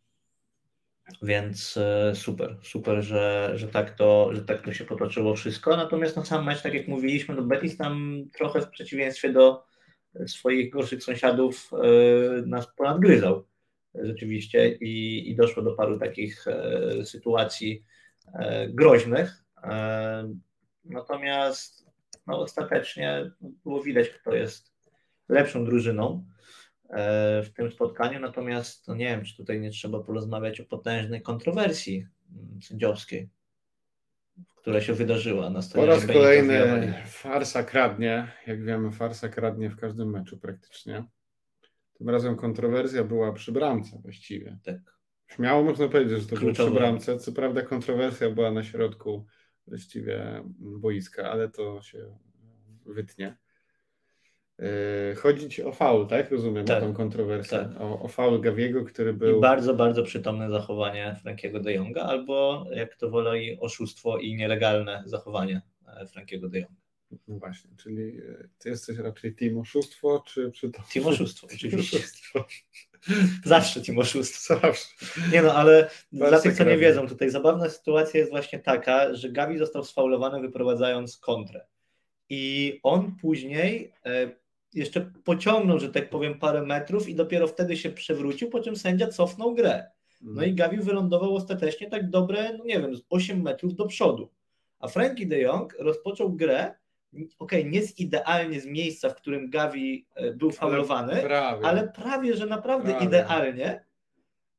[1.22, 5.78] Więc e, super, super, że, że, tak to, że tak to się potoczyło wszystko.
[5.78, 9.64] Natomiast na sam mecz, tak jak mówiliśmy, no Betis tam trochę w przeciwieństwie do
[10.28, 11.78] swoich gorszych sąsiadów e,
[12.46, 13.46] nas ponadgryzał
[13.96, 17.84] rzeczywiście i, i doszło do paru takich e, sytuacji
[18.34, 19.44] e, groźnych.
[20.86, 21.86] Natomiast
[22.28, 24.74] no, ostatecznie było widać, kto jest
[25.30, 26.26] lepszą drużyną
[27.44, 28.20] w tym spotkaniu.
[28.20, 33.30] Natomiast no nie wiem, czy tutaj nie trzeba porozmawiać o potężnej kontrowersji mm, sędziowskiej,
[34.62, 38.28] która się wydarzyła na Po stadionie raz kolejny farsa kradnie.
[38.48, 41.04] Jak wiemy, farsa kradnie w każdym meczu praktycznie.
[41.94, 44.58] Tym razem kontrowersja była przy bramce właściwie.
[44.64, 44.78] Tak.
[45.28, 46.72] Śmiało można powiedzieć, że to było Kluczowe.
[46.72, 47.18] przy bramce.
[47.18, 49.26] Co prawda kontrowersja była na środku
[49.68, 52.18] właściwie boiska, ale to się
[52.86, 53.38] wytnie.
[54.62, 56.32] Yy, Chodzi ci o faul, tak?
[56.32, 56.84] Rozumiem, Tak.
[56.84, 57.58] o tą kontrowersję.
[57.58, 57.82] Tak.
[57.82, 59.38] O, o faul Gawiego, który był...
[59.38, 65.04] I bardzo, bardzo przytomne zachowanie Frankiego de Jonga, albo jak to woli, oszustwo i nielegalne
[65.06, 66.82] zachowanie e, Frankiego de Jonga.
[67.28, 70.84] No właśnie, czyli yy, ty jesteś raczej team oszustwo, czy przy to...
[70.94, 71.98] Team oszustwo, oczywiście.
[71.98, 72.46] Oszustwo.
[73.46, 74.60] Zawsze team oszustwo.
[74.60, 74.88] Zawsze.
[75.32, 79.30] Nie no, ale dla tych, co nie wiedzą, tutaj zabawna sytuacja jest właśnie taka, że
[79.30, 81.66] Gavi został sfaulowany wyprowadzając kontrę.
[82.30, 84.41] I on później e,
[84.74, 89.08] jeszcze pociągnął, że tak powiem, parę metrów i dopiero wtedy się przewrócił, po czym sędzia
[89.08, 89.92] cofnął grę.
[90.22, 94.30] No i Gavi wylądował ostatecznie tak dobre, no nie wiem, z 8 metrów do przodu.
[94.80, 96.74] A Frankie de Jong rozpoczął grę,
[97.40, 101.66] okej, nie z idealnie z miejsca, w którym Gavi e, był faulowany, Prawie.
[101.66, 103.06] ale prawie, że naprawdę Prawie.
[103.06, 103.86] idealnie.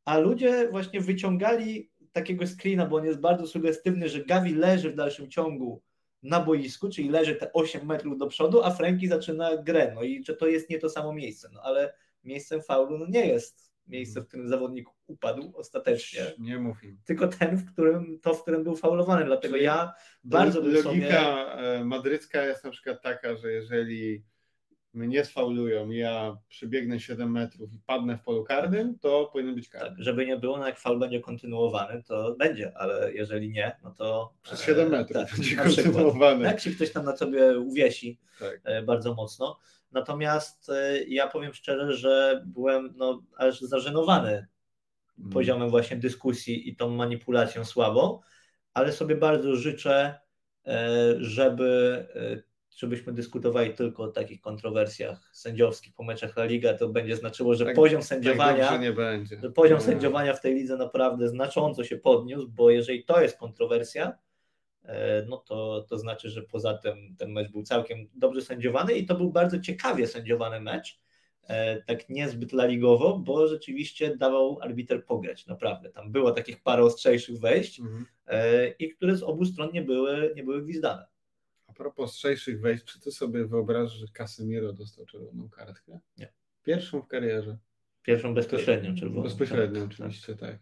[0.05, 4.95] A ludzie właśnie wyciągali takiego screena, bo on jest bardzo sugestywny, że Gavi leży w
[4.95, 5.83] dalszym ciągu
[6.23, 9.93] na boisku, czyli leży te 8 metrów do przodu, a Frankie zaczyna grę.
[9.95, 11.49] No i że to jest nie to samo miejsce.
[11.53, 11.95] No ale
[12.25, 16.33] miejscem faulu no nie jest miejsce, w którym zawodnik upadł ostatecznie.
[16.39, 16.99] Nie mów im.
[17.05, 19.25] Tylko ten, w którym, to, w którym był faulowany.
[19.25, 19.93] Dlatego Czyli ja
[20.25, 20.85] bardzo bym sobie...
[20.85, 24.25] Logika e, madrycka jest na przykład taka, że jeżeli
[24.95, 29.89] mnie sfaulują ja przebiegnę 7 metrów i padnę w polu karnym, to powinien być karny.
[29.89, 33.91] Tak, żeby nie było, no jak faul będzie kontynuowany, to będzie, ale jeżeli nie, no
[33.91, 34.35] to...
[34.43, 36.45] Przez 7 e, metrów tak, będzie kontynuowany.
[36.45, 38.61] Jak się ktoś tam na sobie uwiesi Tak.
[38.65, 39.59] e, bardzo mocno.
[39.93, 44.47] Natomiast e, ja powiem szczerze, że byłem no, aż zażenowany
[45.19, 45.33] Mm.
[45.33, 48.21] poziomem właśnie dyskusji i tą manipulacją słabą,
[48.75, 50.21] ale sobie bardzo życzę,
[51.19, 52.07] żeby,
[52.77, 56.75] żebyśmy dyskutowali tylko o takich kontrowersjach sędziowskich po meczach La Liga.
[56.75, 59.39] To będzie znaczyło, że Tak- poziom Tak sędziowania dobrze nie będzie.
[59.43, 59.85] że poziom Nie.
[59.85, 64.19] sędziowania w tej lidze naprawdę znacząco się podniósł, bo jeżeli to jest kontrowersja,
[64.85, 69.07] e, no to, to znaczy, że poza tym ten mecz był całkiem dobrze sędziowany i
[69.07, 71.01] to był bardzo ciekawie sędziowany mecz,
[71.49, 75.91] e, tak niezbyt laligowo, bo rzeczywiście dawał arbiter pograć, naprawdę.
[75.91, 78.07] Tam było takich parę ostrzejszych wejść Mhm.
[78.27, 81.12] e, i które z obu stron nie były, nie były gwizdane.
[81.73, 86.01] A propos ostrzejszych wejść, czy ty sobie wyobrażasz, że Casemiro dostał czerwoną kartkę?
[86.19, 86.33] Nie.
[86.63, 87.59] Pierwszą w karierze.
[88.03, 89.23] Pierwszą bezpośrednią czerwoną.
[89.23, 90.59] Bezpośrednio Tak, oczywiście, tak.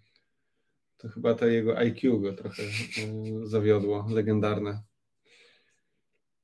[0.97, 2.69] To chyba to jego IQ go trochę e,
[3.47, 4.83] zawiodło, legendarne.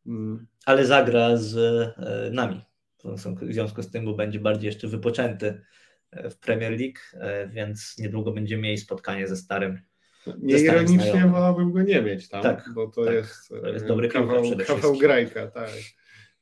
[0.06, 2.64] Mm, ale zagra z e, nami.
[3.04, 5.62] W związku z tym, bo będzie bardziej jeszcze wypoczęty
[6.10, 6.98] e, w Premier League,
[7.48, 9.80] więc niedługo będziemy mieli spotkanie ze starym.
[10.38, 13.14] Nieironicznie wolałbym go nie mieć tam, Tak, bo to tak.
[13.14, 15.70] jest, To jest e, dobry kawał, kawał grajka, tak.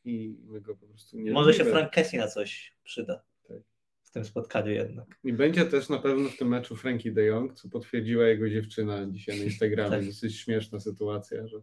[0.04, 1.64] I my go po prostu nie Może się.
[1.64, 3.56] Frank Kessie na coś przyda Tak.
[4.02, 5.06] w tym spotkaniu jednak.
[5.24, 9.06] I będzie też na pewno w tym meczu Frankie de Jong, co potwierdziła jego dziewczyna
[9.10, 9.90] dzisiaj na Instagramie.
[9.90, 10.06] Tak.
[10.06, 11.56] Dosyć śmieszna sytuacja, że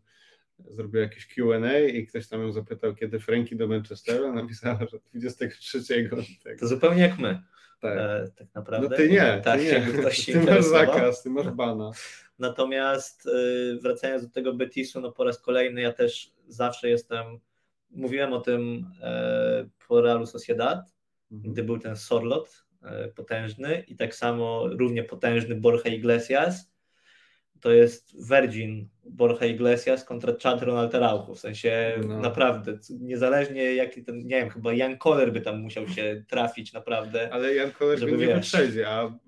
[0.70, 5.84] zrobiła jakieś Q&A i ktoś tam ją zapytał, kiedy Frankie do Manchesteru, napisała, że 23
[5.84, 6.18] tego.
[6.60, 7.42] To zupełnie jak my,
[7.82, 7.98] Tak.
[7.98, 8.90] e, tak naprawdę.
[8.90, 9.82] No ty nie, tak, ty nie.
[10.00, 11.92] ktoś Ty masz zakaz, ty masz bana.
[12.40, 17.26] Natomiast y, wracając do tego Betisu, no po raz kolejny ja też zawsze jestem,
[17.90, 20.94] mówiłem o tym e, po Realu Sociedad,
[21.32, 21.54] Mhm.
[21.54, 26.71] gdy był ten Sorlot e, potężny i tak samo równie potężny Borja Iglesias,
[27.62, 32.20] to jest Virgin Borja Iglesias kontra Chad Ronald Araujo, w sensie No.
[32.20, 37.34] naprawdę, niezależnie jaki ten, nie wiem, chyba Jan Koller by tam musiał się trafić naprawdę.
[37.34, 38.34] Ale Jan Koller Żeby nie wiesz.
[38.36, 39.20] wyprzedzie, a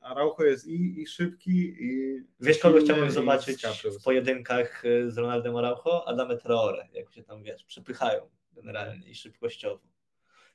[0.00, 3.62] Araujo jest i, i szybki, i Wiesz, kogo chciałbym zobaczyć
[4.00, 6.08] w pojedynkach y, z Ronaldem Araujo?
[6.08, 8.22] Adame Traore, jak się tam, wiesz, przepychają
[8.52, 9.82] generalnie i szybkościowo.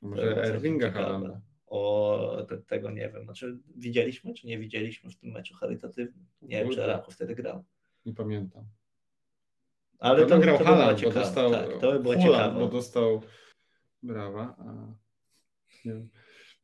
[0.01, 1.41] Może Erlinga ciekawe.
[1.71, 3.23] O, te, tego nie wiem.
[3.23, 6.25] Znaczy, widzieliśmy, czy nie widzieliśmy w tym meczu charytatywnym?
[6.41, 7.63] Nie wiem, czy Araujo wtedy grał.
[8.05, 8.65] Nie pamiętam.
[9.99, 12.59] Ale to, grał to by Haaland, było bo dostał tak, to by było Haaland, ciekawe.
[12.59, 13.21] bo dostał
[14.03, 14.55] brawa.
[14.59, 14.93] A...
[15.85, 16.09] Nie wiem.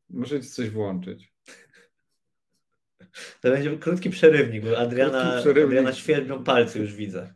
[0.10, 1.34] Możecie coś włączyć.
[3.42, 5.68] To będzie krótki przerywnik, bo Adriana, Krótki przerywnik.
[5.68, 7.34] Adriana świetlną palce już widzę.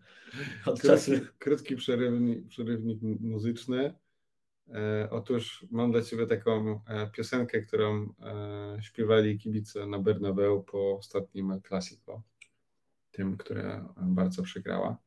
[0.66, 1.12] Od czasu.
[1.12, 3.94] Krótki, krótki przerywnik, przerywnik mu- muzyczny.
[4.76, 10.98] E, otóż mam dla Ciebie taką e, piosenkę, którą e, śpiewali kibice na Bernabeu po
[10.98, 12.22] ostatnim Clasico.
[13.12, 14.98] Tym, która bardzo przegrała.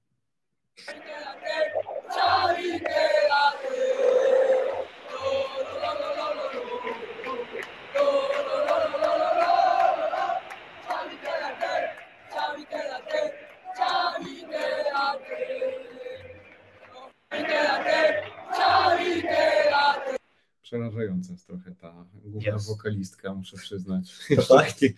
[20.64, 22.68] Przerażająca jest trochę ta główna Jest.
[22.68, 24.12] wokalistka, muszę przyznać.
[24.36, 24.80] To fakt.
[24.80, 24.94] taki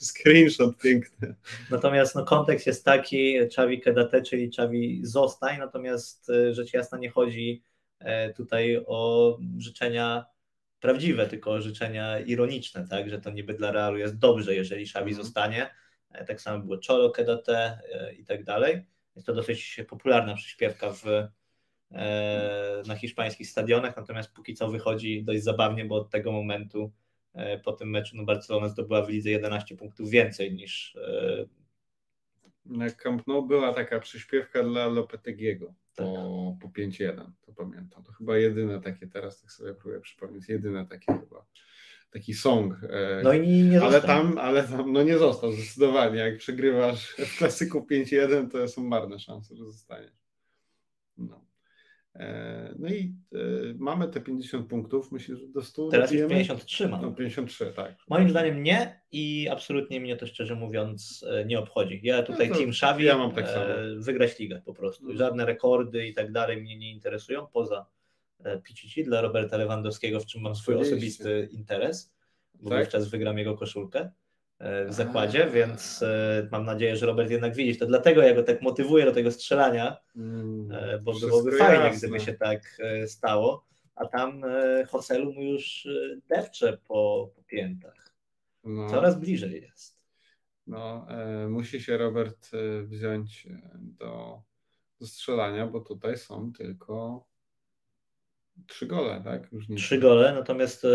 [0.00, 1.34] screenshot piękny.
[1.70, 7.10] Natomiast no, kontekst jest taki, Czawi Kedate, czyli Czawi zostań, natomiast e, rzecz jasna nie
[7.10, 7.62] chodzi
[7.98, 10.24] e, tutaj o życzenia
[10.80, 15.10] prawdziwe, tylko o życzenia ironiczne, tak, że to niby dla Realu jest dobrze, jeżeli Czawi
[15.10, 15.24] Mhm.
[15.26, 15.70] zostanie.
[16.10, 17.78] E, Tak samo było Cholo Kedate
[18.18, 18.86] i tak dalej.
[19.16, 21.04] Jest to dosyć popularna przyśpiewka w,
[22.86, 26.92] na hiszpańskich stadionach, natomiast póki co wychodzi dość zabawnie, bo od tego momentu
[27.34, 31.46] e, po tym meczu no Barcelona zdobyła w lidze 11 punktów więcej niż e,
[32.64, 36.06] Na Camp Nou była taka przyśpiewka dla Lopetegiego Tak.
[36.06, 38.04] po, po 5-1, to pamiętam.
[38.04, 41.44] To chyba jedyne takie, teraz tak sobie próbuję przypomnieć, jedyne takie chyba,
[42.10, 42.74] taki song.
[42.90, 44.08] e, No i nie ale został.
[44.16, 46.18] tam, ale tam, no nie został zdecydowanie.
[46.18, 50.20] Jak przegrywasz w klasyku 5-1, to są marne szanse, że zostaniesz.
[51.18, 51.44] No.
[52.14, 53.38] E, No i e,
[53.78, 56.44] mamy te 50 punktów, myślę, że do 100 Teraz już dobijemy?
[56.44, 57.02] 53 mam.
[57.02, 57.94] No 53, tak.
[58.08, 62.00] Moim zdaniem nie i absolutnie mnie to szczerze mówiąc e, nie obchodzi.
[62.02, 63.64] Ja tutaj No Team Xavi ja mam tak samo.
[63.96, 65.02] wygrać ligę po prostu.
[65.02, 65.18] Mhm.
[65.18, 67.86] Żadne rekordy i tak dalej mnie nie interesują poza
[68.64, 72.12] Pichichi dla Roberta Lewandowskiego, w czym mam swój osobisty interes,
[72.54, 72.78] bo Tak?
[72.78, 74.10] wówczas wygram jego koszulkę
[74.60, 74.92] w A.
[74.92, 77.86] zakładzie, więc e, mam nadzieję, że Robert jednak widzi to.
[77.86, 82.08] Dlatego ja go tak motywuję do tego strzelania, Mm, E, bo byłoby fajnie, jasne.
[82.08, 87.42] gdyby się tak e, stało, a tam e, Hoselu mu już e, depcze po, po
[87.42, 88.14] piętach.
[88.64, 88.90] No.
[88.90, 90.00] Coraz bliżej jest.
[90.66, 94.42] No, e, musi się Robert e, wziąć e, do,
[95.00, 97.26] do strzelania, bo tutaj są tylko
[98.66, 99.52] trzy gole, tak?
[99.68, 100.88] Nie Trzy gole, natomiast e,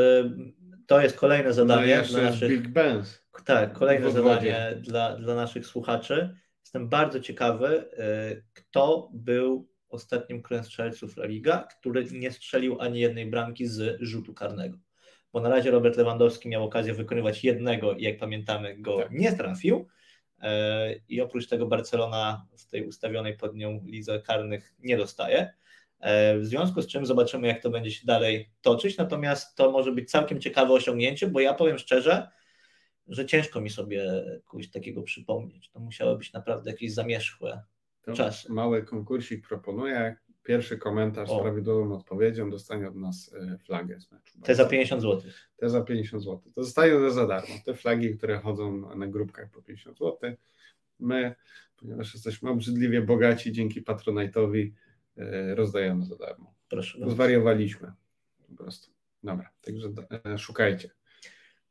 [0.88, 3.26] to jest kolejne No zadanie jeszcze dla naszych, Big Benz.
[3.46, 6.36] tak, kolejne zadanie dla, dla naszych słuchaczy.
[6.64, 13.00] Jestem bardzo ciekawy, e, kto był ostatnim królem strzelców La Liga, który nie strzelił ani
[13.00, 14.78] jednej bramki z rzutu karnego.
[15.34, 19.12] Bo na razie Robert Lewandowski miał okazję wykonywać jednego i jak pamiętamy go Tak.
[19.12, 19.88] nie trafił.
[20.42, 25.54] E, I oprócz tego Barcelona w tej ustawionej pod nią lidze karnych nie dostaje.
[26.00, 28.98] E, W związku z czym zobaczymy, jak to będzie się dalej toczyć.
[28.98, 32.30] Natomiast to może być całkiem ciekawe osiągnięcie, bo ja powiem szczerze,
[33.08, 35.70] że ciężko mi sobie kogoś takiego przypomnieć.
[35.70, 37.64] To musiało być naprawdę jakieś zamierzchłe.
[38.02, 38.50] To Czas.
[38.50, 40.16] Mały konkursik proponuję.
[40.44, 41.40] Pierwszy komentarz O.
[41.40, 44.42] z prawidłową odpowiedzią dostanie od nas e, flagę z meczu.
[44.42, 45.22] Te za 50 zł.
[45.58, 46.42] Te za 50 zł.
[46.56, 47.56] To zostają za darmo.
[47.66, 50.36] Te flagi, które chodzą na grupkach po 50 zł.
[51.00, 51.36] My,
[51.78, 54.72] ponieważ jesteśmy obrzydliwie bogaci dzięki Patronite'owi,
[55.56, 56.54] rozdajemy za darmo.
[56.70, 57.14] Proszę bardzo.
[57.14, 57.92] Zwariowaliśmy
[58.50, 58.92] po prostu.
[59.24, 59.88] Dobra, także
[60.26, 60.90] e, szukajcie.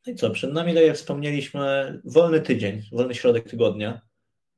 [0.06, 1.60] No i co, przed nami, tak jak wspomnieliśmy,
[2.04, 4.00] wolny tydzień, wolny środek tygodnia.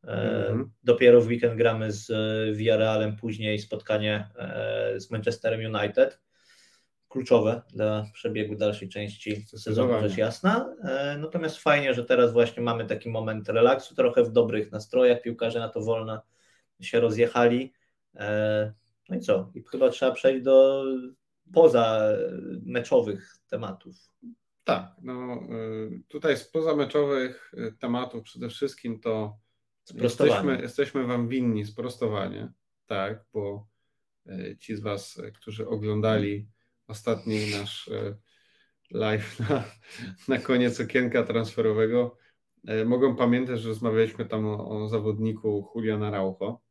[0.05, 0.71] E, Mhm.
[0.85, 6.21] Dopiero w weekend gramy z e, Villarrealem, później spotkanie e, z Manchesterem United.
[7.09, 10.75] Kluczowe dla przebiegu dalszej części sezonu, rzecz jasna.
[10.85, 15.23] E, Natomiast fajnie, że teraz właśnie mamy taki moment relaksu, trochę w dobrych nastrojach.
[15.23, 16.23] Piłkarze na to wolno
[16.81, 17.73] się rozjechali.
[18.17, 18.73] E,
[19.09, 19.53] No i co?
[19.55, 20.85] I chyba trzeba przejść do
[21.53, 22.03] poza
[22.63, 23.97] meczowych tematów.
[24.65, 29.39] Tak, no y, tutaj z pozameczowych tematów przede wszystkim to
[29.95, 32.53] jesteśmy, jesteśmy Wam winni sprostowanie,
[32.87, 33.69] tak, bo
[34.59, 36.49] ci z Was, którzy oglądali
[36.89, 37.91] ostatni nasz
[38.91, 39.65] live na,
[40.29, 42.17] na koniec okienka transferowego,
[42.87, 46.66] mogą pamiętać, że rozmawialiśmy tam o, o zawodniku Juliana Raucho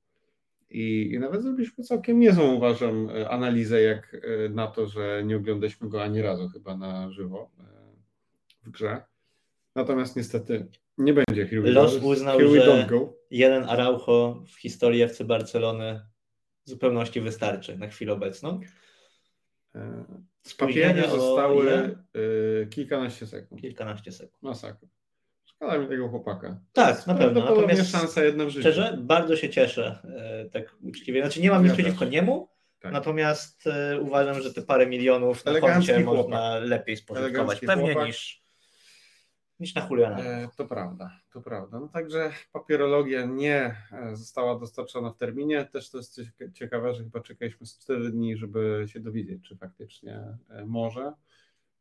[0.75, 5.37] i, i nawet zrobiliśmy całkiem niezłą, uważam, y, analizę jak y, na to, że nie
[5.37, 7.63] oglądaliśmy go ani razu chyba na żywo y,
[8.63, 9.03] w grze.
[9.75, 10.67] Natomiast niestety
[10.97, 12.87] nie będzie Here Los uznał, Here że-
[13.31, 16.01] jeden Araujo w historii FC Barcelony
[16.65, 18.59] w zupełności wystarczy na chwilę obecną.
[19.75, 20.05] E,
[20.57, 23.61] papieru zostały y, kilkanaście sekund.
[23.61, 24.43] Kilkanaście sekund.
[24.43, 24.87] Masakra.
[25.55, 26.59] Szkoda mi tego chłopaka.
[26.73, 27.41] Tak, na pewno.
[27.41, 28.61] Natomiast szansa jedna w życiu.
[28.61, 31.21] Szczerze, bardzo się cieszę, e, tak uczciwie.
[31.21, 32.49] Znaczy nie mam nic ja przeciwko niemu,
[32.79, 32.93] tak.
[32.93, 37.59] natomiast e, uważam, że te parę milionów na koncie można lepiej spożytkować.
[37.59, 38.07] Pewnie chłopak.
[38.07, 38.45] niż
[39.59, 40.19] niż na Juliana.
[40.19, 41.79] E, to prawda, to prawda.
[41.79, 45.65] No także papierologia nie e, została dostarczona w terminie.
[45.65, 46.21] Też to jest
[46.53, 50.21] ciekawe, że chyba czekaliśmy 4 dni, żeby się dowiedzieć, czy faktycznie
[50.65, 51.13] może.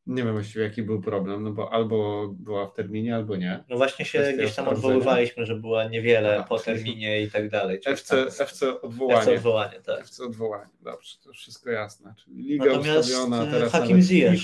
[0.07, 3.64] Nie wiem właściwie jaki był problem, no bo albo była w terminie, albo nie.
[3.68, 7.50] No właśnie się Kwestia gdzieś tam odwoływaliśmy, że była niewiele Aha, po terminie i tak
[7.50, 7.80] dalej.
[7.86, 9.20] FC, FC odwołanie.
[9.20, 10.00] FC odwołanie, tak.
[10.00, 12.14] FC odwołanie, dobrze, to wszystko jasne.
[12.24, 14.40] Czyli liga Natomiast ustawiona e, teraz Hakim Ziyech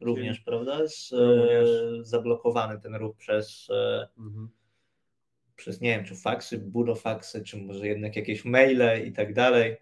[0.00, 0.86] również, prawda?
[0.86, 1.68] Z, również.
[2.00, 4.48] Zablokowany ten ruch przez e, mhm.
[5.56, 9.76] przez nie wiem, czy faksy, burofaksy, czy może jednak jakieś maile i tak dalej.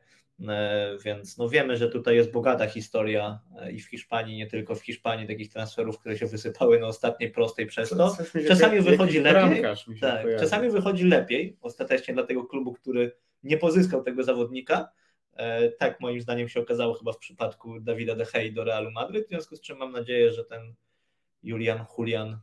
[0.48, 4.74] E, więc no wiemy, że tutaj jest bogata historia e, i w Hiszpanii, nie tylko
[4.74, 8.16] w Hiszpanii, takich transferów, które się wysypały na ostatniej prostej przez to.
[8.48, 9.62] Czasami wychodzi lepiej.
[10.00, 13.12] Tak, czasami wychodzi lepiej ostatecznie dla tego klubu, który
[13.42, 14.92] nie pozyskał tego zawodnika.
[15.34, 19.26] E, tak moim zdaniem się okazało chyba w przypadku Dawida De Gea do Realu Madryt,
[19.26, 20.74] w związku z czym mam nadzieję, że ten
[21.42, 22.38] Julian, Julian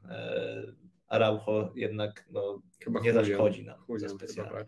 [1.08, 4.66] Araujo jednak no, chyba nie zaszkodzi nam Julian, specjalnie.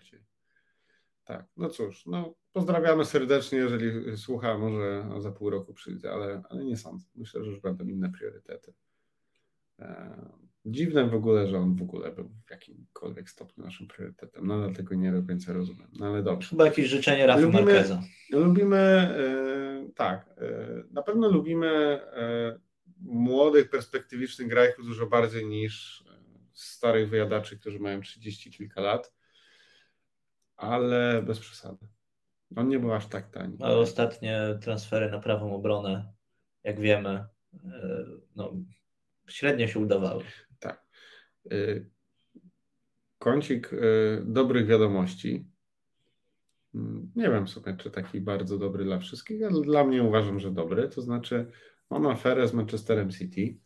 [1.25, 6.65] Tak, no cóż, no pozdrawiamy serdecznie, jeżeli słucha, może za pół roku przyjdzie, ale, ale
[6.65, 7.05] nie sądzę.
[7.15, 8.73] Myślę, że już będą inne priorytety.
[9.79, 10.15] E,
[10.65, 14.47] dziwne w ogóle, że on w ogóle był w jakimkolwiek stopniu naszym priorytetem.
[14.47, 16.49] Nadal tego nie do końca rozumiem, no ale dobrze.
[16.49, 18.01] Chyba jakieś życzenie Rafa lubimy, Marqueza.
[18.31, 22.01] Lubimy, e, tak, e, na pewno lubimy
[23.01, 26.03] młodych, perspektywicznych grajków dużo bardziej niż
[26.53, 29.13] starych wyjadaczy, którzy mają 30 kilka lat
[30.61, 31.87] ale bez przesady.
[32.55, 33.57] On nie był aż tak tani.
[33.59, 36.13] Ale ostatnie transfery na prawą obronę,
[36.63, 38.53] jak wiemy, e, no,
[39.27, 40.23] średnio się udawały.
[40.59, 40.85] Tak.
[41.51, 41.55] E,
[43.19, 43.77] kącik e,
[44.25, 45.45] dobrych wiadomości.
[46.75, 50.51] Mm, nie wiem sobie, czy taki bardzo dobry dla wszystkich, ale dla mnie uważam, że
[50.51, 50.89] dobry.
[50.89, 51.51] To znaczy,
[51.89, 53.57] mam aferę z Manchesterem City.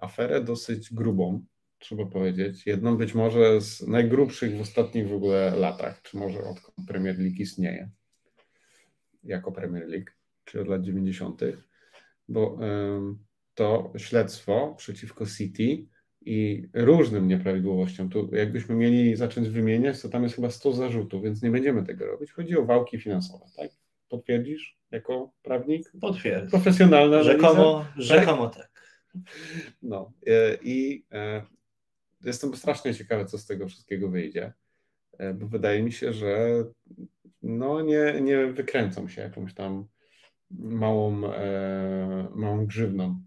[0.00, 1.44] Aferę dosyć grubą
[1.78, 2.66] trzeba powiedzieć.
[2.66, 7.42] Jedną być może z najgrubszych w ostatnich w ogóle latach, czy może odkąd Premier League
[7.42, 7.90] istnieje,
[9.24, 10.10] jako Premier League,
[10.44, 11.40] czyli od lat 90.,
[12.28, 12.58] bo
[13.54, 15.86] to śledztwo przeciwko City
[16.20, 18.08] i różnym nieprawidłowościom.
[18.08, 22.06] Tu jakbyśmy mieli zacząć wymieniać, to tam jest chyba 100 zarzutów, więc nie będziemy tego
[22.06, 22.32] robić.
[22.32, 23.70] Chodzi o wałki finansowe, tak?
[24.08, 25.92] Potwierdzisz jako prawnik?
[26.00, 26.50] Potwierdzę.
[26.50, 28.70] Profesjonalna Rzekomo, rzekomo tak.
[29.82, 31.42] No e, i e,
[32.24, 34.52] jestem strasznie ciekawy, co z tego wszystkiego wyjdzie,
[35.18, 36.64] e, bo wydaje mi się, że
[37.42, 39.86] no nie, nie wykręcą się jakąś tam
[40.50, 43.20] małą, e, małą grzywną.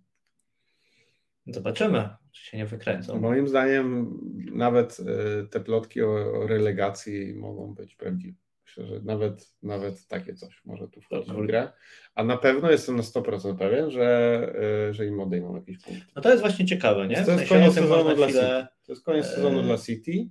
[1.48, 3.20] Zobaczymy, czy się nie wykręcą.
[3.20, 4.20] Moim zdaniem
[4.54, 8.38] nawet e, te plotki o, o relegacji mogą być prawdziwe.
[8.78, 11.72] Myślę, że nawet, nawet takie coś może tu wchodzić w grę.
[12.16, 14.54] A na pewno jestem na 100% pewien, że,
[14.90, 16.08] e, że im odejmą jakiś punkt.
[16.16, 17.26] No to jest właśnie ciekawe, nie?
[17.26, 18.42] To jest koniec sezonu dla chwilę...
[18.42, 18.86] City.
[18.86, 20.30] To jest koniec sezonu dla City.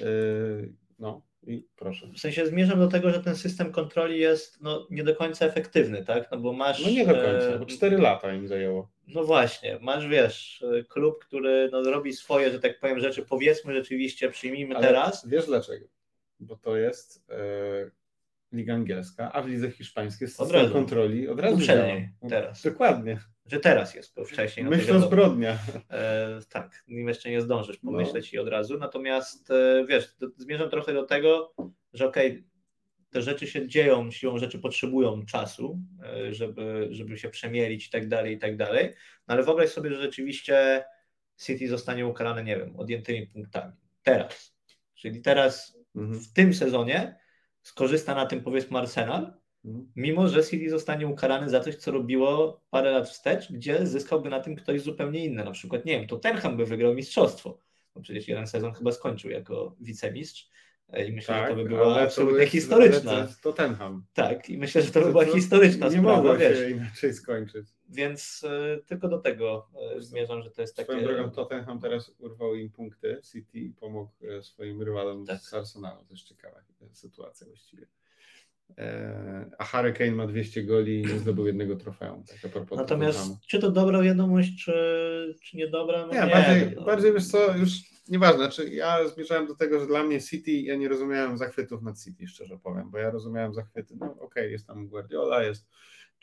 [0.00, 0.04] E,
[0.98, 2.06] no i proszę.
[2.14, 6.04] W sensie zmierzam do tego, że ten system kontroli jest no, nie do końca efektywny,
[6.04, 6.28] tak?
[6.32, 6.84] No bo masz.
[6.84, 8.92] No nie do końca, bo 4 lata im zajęło.
[9.06, 14.30] No właśnie, masz wiesz, klub, który no, robi swoje, że tak powiem, rzeczy, powiedzmy rzeczywiście,
[14.30, 15.28] przyjmijmy Ale teraz.
[15.28, 15.86] Wiesz dlaczego?
[16.42, 17.90] Bo to jest e,
[18.52, 22.62] Liga Angielska, a w lidze hiszpańskiej jest system kontroli od razu Uprzedniej, teraz.
[22.62, 23.18] Dokładnie.
[23.46, 24.64] Że teraz jest, bo wcześniej.
[24.64, 25.58] No Myślę zbrodnia.
[25.90, 28.36] E, tak, nim jeszcze nie zdążysz pomyśleć no.
[28.36, 28.78] i od razu.
[28.78, 31.54] Natomiast e, wiesz, do, zmierzam trochę do tego,
[31.92, 32.44] że okej, okay,
[33.10, 38.08] te rzeczy się dzieją, siłą rzeczy potrzebują czasu, e, żeby, żeby się przemielić i tak
[38.08, 38.94] dalej, i tak dalej.
[39.28, 40.84] No ale wyobraź sobie, że rzeczywiście
[41.36, 43.72] City zostanie ukarane, nie wiem, odjętymi punktami.
[44.02, 44.56] Teraz.
[44.94, 46.20] Czyli teraz Mhm.
[46.20, 47.18] w tym sezonie
[47.62, 49.34] skorzysta na tym powiedzmy Arsenal,
[49.64, 49.92] mhm.
[49.96, 54.40] mimo że City zostanie ukarany za coś, co robiło parę lat wstecz, gdzie zyskałby na
[54.40, 55.44] tym ktoś zupełnie inny.
[55.44, 57.58] Na przykład, nie wiem, to Tenham by wygrał mistrzostwo.
[57.94, 60.48] Bo przecież jeden sezon chyba skończył jako wicemistrz.
[60.92, 63.28] E, I myślę, tak, że to by tak, była absolutnie historyczna.
[63.42, 64.04] To Tenham.
[64.14, 66.16] Tak, i myślę, że to by była historyczna nie sprawa.
[66.16, 67.66] Nie mogło się inaczej skończyć.
[67.88, 70.92] Więc y, tylko do tego y, zmierzam, że to jest takie...
[70.92, 74.12] Swoją drogą Tottenham teraz urwał im punkty City i pomógł
[74.42, 75.40] swoim rywalom tak.
[75.40, 76.04] z Arsenalu.
[76.04, 76.60] To jest ciekawa
[76.92, 77.86] sytuacja właściwie.
[78.78, 82.24] E, a Harry Kane ma 200 goli i nie zdobył jednego trofeum.
[82.24, 83.38] Tak Natomiast Tottenhamu.
[83.46, 86.06] czy to dobra wiadomość, czy, czy niedobra?
[86.06, 86.84] No nie, nie, bardziej, no.
[86.84, 88.38] bardziej wiesz co, już nieważne.
[88.38, 92.28] Znaczy, ja zmierzałem do tego, że dla mnie City, ja nie rozumiałem zachwytów nad City,
[92.28, 95.68] szczerze powiem, bo ja rozumiałem zachwyty, no okej, okay, jest tam Guardiola, jest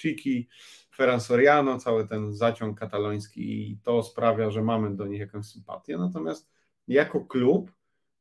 [0.02, 0.50] Chiki,
[0.96, 5.98] Ferran Soriano, cały ten zaciąg kataloński i to sprawia, że mamy do nich jakąś sympatię.
[5.98, 6.50] Natomiast
[6.88, 7.72] jako klub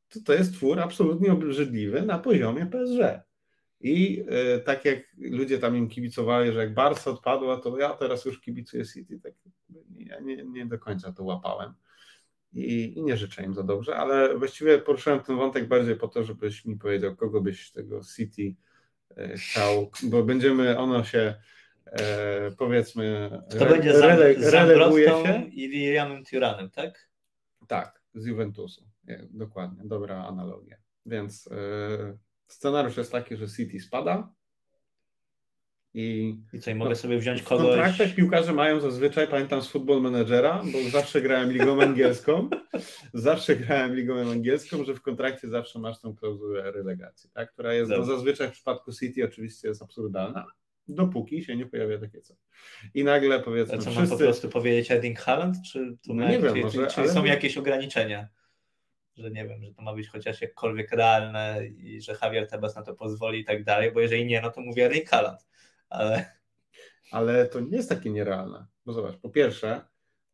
[0.08, 3.28] to, to jest twór absolutnie obrzydliwy na poziomie PSG.
[3.80, 4.24] I
[4.56, 8.40] y, tak jak ludzie tam im kibicowali, że jak Barca odpadła, to ja teraz już
[8.40, 9.20] kibicuję City.
[9.20, 9.32] Tak,
[9.96, 11.74] ja nie, nie do końca to łapałem
[12.52, 16.24] i, i, nie życzę im za dobrze, ale właściwie poruszyłem ten wątek bardziej po to,
[16.24, 18.54] żebyś mi powiedział, kogo byś tego City
[19.16, 21.34] e, chciał, bo będziemy, ono się
[21.86, 25.48] e, powiedzmy to re, będzie rele, releguje się.
[25.52, 27.08] i Lilianem Turanem, tak?
[27.66, 30.76] Tak, z Juventusu, nie, dokładnie, dobra analogia.
[31.06, 34.32] Więc e, scenariusz jest taki, że City spada,
[35.94, 37.66] i, I co, i mogę no, sobie wziąć kogoś...
[37.66, 42.50] W kontraktach piłkarze mają zazwyczaj, pamiętam z Football Managera, bo zawsze grałem ligą angielską,
[43.14, 47.52] zawsze grałem ligą angielską, że w kontrakcie zawsze masz tą klauzulę relegacji, tak?
[47.52, 50.46] która jest no, zazwyczaj w przypadku City oczywiście jest absurdalna,
[50.88, 52.36] dopóki się nie pojawia takie coś.
[52.94, 54.00] I nagle powiedzmy A co wszyscy...
[54.00, 57.08] mam po prostu powiedzieć Edding Haaland, czy, to no nie wiem, czy, może, czy, czy
[57.08, 58.28] są jakieś ograniczenia?
[59.16, 62.82] że nie wiem, że to ma być chociaż jakkolwiek realne i że Javier Tebas na
[62.82, 65.47] to pozwoli i tak dalej, bo jeżeli nie, no to mówię Erling Haaland
[65.90, 66.38] ale...
[67.10, 68.66] Ale to nie jest takie nierealne.
[68.86, 69.80] Bo zobacz, po pierwsze,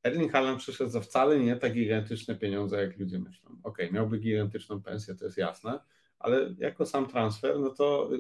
[0.03, 3.51] Erling Haaland przyszedł za wcale nie tak gigantyczne pieniądze, jak ludzie myślą.
[3.51, 5.81] Okej, okay, miałby gigantyczną pensję, to jest jasne,
[6.19, 8.11] ale jako sam transfer, no to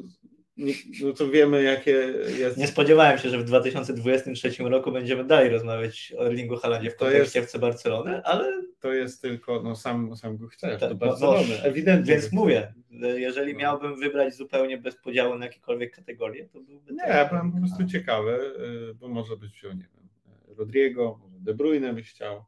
[1.02, 1.90] no to wiemy, jakie
[2.38, 2.56] jest.
[2.56, 7.40] Nie spodziewałem się, że w 2023 roku będziemy dalej rozmawiać o Erlingu Haalandzie w kontekście
[7.40, 8.64] FC Barcelony, ale.
[8.80, 12.12] To jest tylko, no sam, sam go chcesz, tak, do Barcelony, no, ewidentnie.
[12.14, 12.74] Więc mówię,
[13.16, 13.58] jeżeli no.
[13.58, 16.92] miałbym wybrać zupełnie bez podziału na jakiekolwiek kategorie, to byłby.
[16.92, 18.54] Nie, ja byłem po prostu ciekawy,
[18.90, 20.08] y, bo może być wziął, nie wiem,
[20.56, 22.44] Rodrigo, może De Bruyne byś chciał.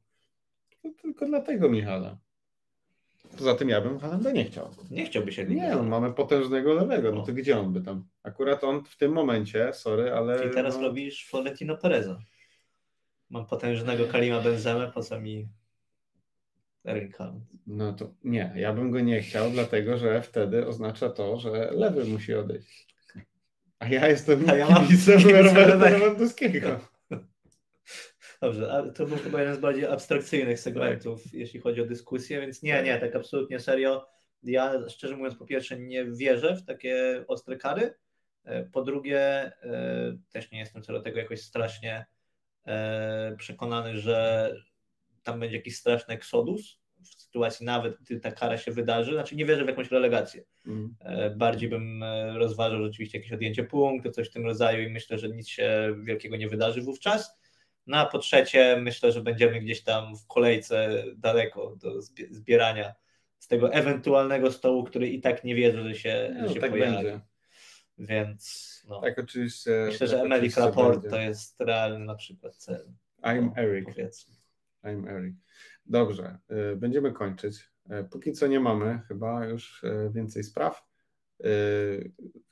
[0.82, 2.18] To tylko dlatego Michala.
[3.38, 4.70] Poza tym ja bym Haaland nie chciał.
[4.90, 8.04] Nie chciałby się Nie, no, mamy potężnego lewego, no to gdzie on by tam?
[8.22, 10.46] Akurat on w tym momencie, sorry, ale...
[10.46, 10.82] I teraz no...
[10.82, 12.18] robisz Florentino Pereza.
[13.30, 15.48] Mam potężnego Kalima Benzemę, po co mi
[16.84, 17.44] Erling Haaland?
[17.66, 22.04] No to nie, ja bym go nie chciał, dlatego że wtedy oznacza to, że lewy
[22.04, 22.86] musi odejść.
[23.78, 24.86] A ja jestem A ja mam
[25.42, 26.80] Roberta Lewandowskiego.
[28.40, 31.32] Dobrze, to był chyba jeden z bardziej abstrakcyjnych segmentów, tak.
[31.32, 34.08] jeśli chodzi o dyskusję, więc nie, nie, tak absolutnie serio.
[34.42, 37.94] Ja szczerze mówiąc, po pierwsze, nie wierzę w takie ostre kary.
[38.46, 39.52] E, po drugie, e,
[40.30, 42.06] też nie jestem co do tego jakoś strasznie
[42.66, 44.54] e, przekonany, że
[45.22, 49.12] tam będzie jakiś straszny eksodus w sytuacji nawet, gdy ta kara się wydarzy.
[49.12, 50.44] Znaczy nie wierzę w jakąś relegację.
[50.66, 50.96] Mm.
[51.36, 52.04] Bardziej bym
[52.36, 56.36] rozważał rzeczywiście jakieś odjęcie punktu, coś w tym rodzaju i myślę, że nic się wielkiego
[56.36, 57.38] nie wydarzy wówczas.
[57.86, 62.94] No a po trzecie, myślę, że będziemy gdzieś tam w kolejce daleko do zbierania
[63.38, 66.70] z tego ewentualnego stołu, który i tak nie wierzy, że się, no, że się tak
[66.70, 66.94] pojawi.
[66.94, 67.20] Będzie.
[67.98, 69.00] Więc no.
[69.00, 69.70] Tak, oczywiście.
[69.86, 72.92] Myślę, że Emily Rapport to jest realny na przykład cel.
[73.22, 73.84] I'm no, Eric.
[73.84, 74.34] Powiedzmy.
[74.84, 75.34] I'm Eric.
[75.86, 76.38] Dobrze,
[76.72, 77.70] y, będziemy kończyć.
[77.90, 80.86] Y, póki co nie mamy chyba już y, więcej spraw.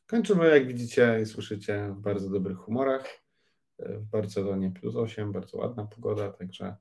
[0.06, 3.23] Kończymy, jak widzicie i słyszycie, w bardzo dobrych humorach
[3.78, 6.76] w Barcelonie plus 8, bardzo ładna pogoda, także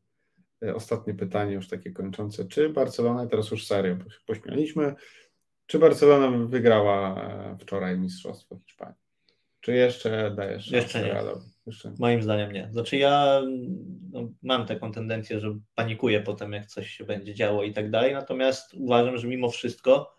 [0.64, 2.46] e, ostatnie pytanie już takie kończące.
[2.46, 4.96] Czy Barcelona, teraz już serio, bo się pośmialiśmy,
[5.66, 9.04] czy Barcelona wygrała e, wczoraj Mistrzostwo Hiszpanii?
[9.60, 11.22] Czy jeszcze dajesz jeszcze nie.
[11.66, 11.94] Jeszcze...
[12.00, 12.70] Moim zdaniem nie.
[12.72, 13.42] Znaczy ja
[14.12, 18.14] no, mam taką tendencję, że panikuję potem, jak coś się będzie działo i tak dalej,
[18.14, 20.16] natomiast uważam, że mimo wszystko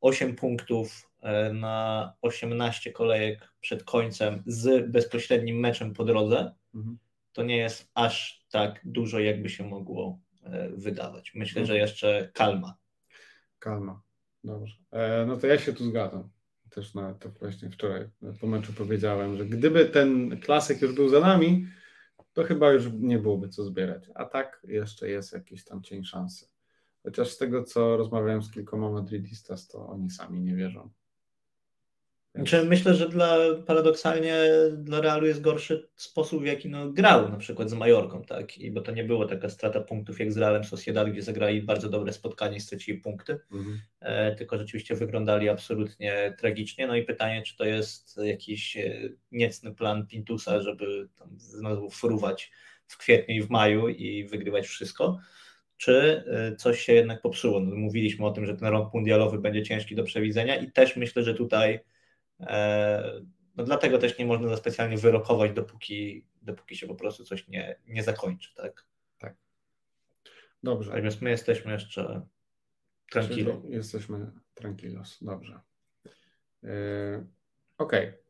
[0.00, 1.09] 8 punktów
[1.52, 6.98] na 18 kolejek przed końcem z bezpośrednim meczem po drodze, mhm.
[7.32, 11.34] to nie jest aż tak dużo, jakby się mogło e, wydawać.
[11.34, 11.66] Myślę, mhm.
[11.66, 12.76] że jeszcze kalma.
[13.58, 14.02] Kalma,
[14.44, 14.76] dobrze.
[14.90, 16.30] E, no to ja się tu zgadzam.
[16.70, 18.08] Też na to właśnie wczoraj
[18.40, 21.66] po meczu powiedziałem, że gdyby ten klasyk już był za nami,
[22.32, 24.10] to chyba już nie byłoby co zbierać.
[24.14, 26.46] A tak jeszcze jest jakiś tam cień szansy.
[27.02, 30.90] Chociaż z tego, co rozmawiałem z kilkoma Madridistas, to oni sami nie wierzą.
[32.34, 34.34] Znaczy, myślę, że dla, paradoksalnie
[34.72, 38.58] dla Realu jest gorszy sposób, w jaki no, grał na przykład z Majorką, tak?
[38.58, 41.88] I bo to nie było taka strata punktów jak z Realem Sociedad, gdzie zagrali bardzo
[41.88, 43.80] dobre spotkanie i stracili punkty, mhm.
[44.00, 46.86] e, tylko rzeczywiście wyglądali absolutnie tragicznie.
[46.86, 52.50] No i pytanie, czy to jest jakiś e, niecny plan Pintusa, żeby tam znowu fruwać
[52.86, 55.18] w kwietniu i w maju i wygrywać wszystko,
[55.76, 57.60] czy e, coś się jednak popsuło.
[57.60, 61.22] No, mówiliśmy o tym, że ten rok mundialowy będzie ciężki do przewidzenia i też myślę,
[61.22, 61.80] że tutaj
[63.56, 67.76] no dlatego też nie można za specjalnie wyrokować, dopóki, dopóki się po prostu coś nie,
[67.86, 68.86] nie zakończy, tak?
[69.18, 69.36] Tak.
[70.62, 70.90] Dobrze.
[70.90, 72.26] Natomiast my jesteśmy jeszcze
[73.10, 73.62] tranquilo.
[73.68, 75.60] Jesteśmy tranquilos, dobrze.
[76.62, 76.70] Yy,
[77.78, 78.08] Okej.
[78.08, 78.20] Okay.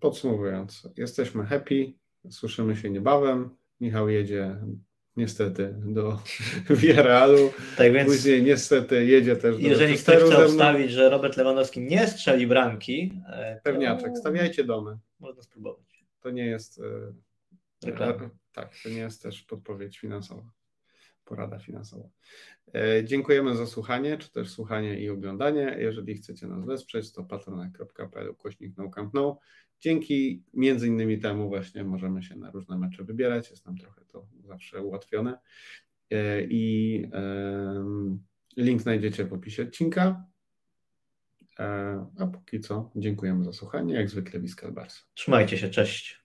[0.00, 1.92] Podsumowując, jesteśmy happy,
[2.30, 3.56] słyszymy się niebawem.
[3.80, 4.56] Michał jedzie
[5.16, 6.18] niestety do
[6.80, 7.52] Villarrealu.
[7.76, 12.06] Tak więc Później niestety jedzie też do Jeżeli ktoś chce obstawić, że Robert Lewandowski nie
[12.06, 13.62] strzeli bramki, to...
[13.62, 14.98] Pewniaczek, stawiajcie domy.
[15.20, 16.04] Można spróbować.
[16.20, 16.80] To nie jest...
[17.84, 18.30] Reklama.
[18.52, 20.50] Tak, to nie jest też podpowiedź finansowa
[21.30, 22.08] porada finansowa.
[22.74, 25.76] E, dziękujemy za słuchanie, czy też słuchanie i oglądanie.
[25.78, 29.38] Jeżeli chcecie nas wesprzeć, to patronite.pl kośnik no no.
[29.80, 33.50] Dzięki między innymi temu właśnie możemy się na różne mecze wybierać.
[33.50, 35.38] Jest nam trochę to zawsze ułatwione.
[36.10, 37.04] E, I
[38.56, 40.24] link znajdziecie w opisie odcinka.
[41.58, 43.94] E, a póki co dziękujemy za słuchanie.
[43.94, 45.02] Jak zwykle Wiskal Bars.
[45.14, 46.19] Trzymajcie się, cześć.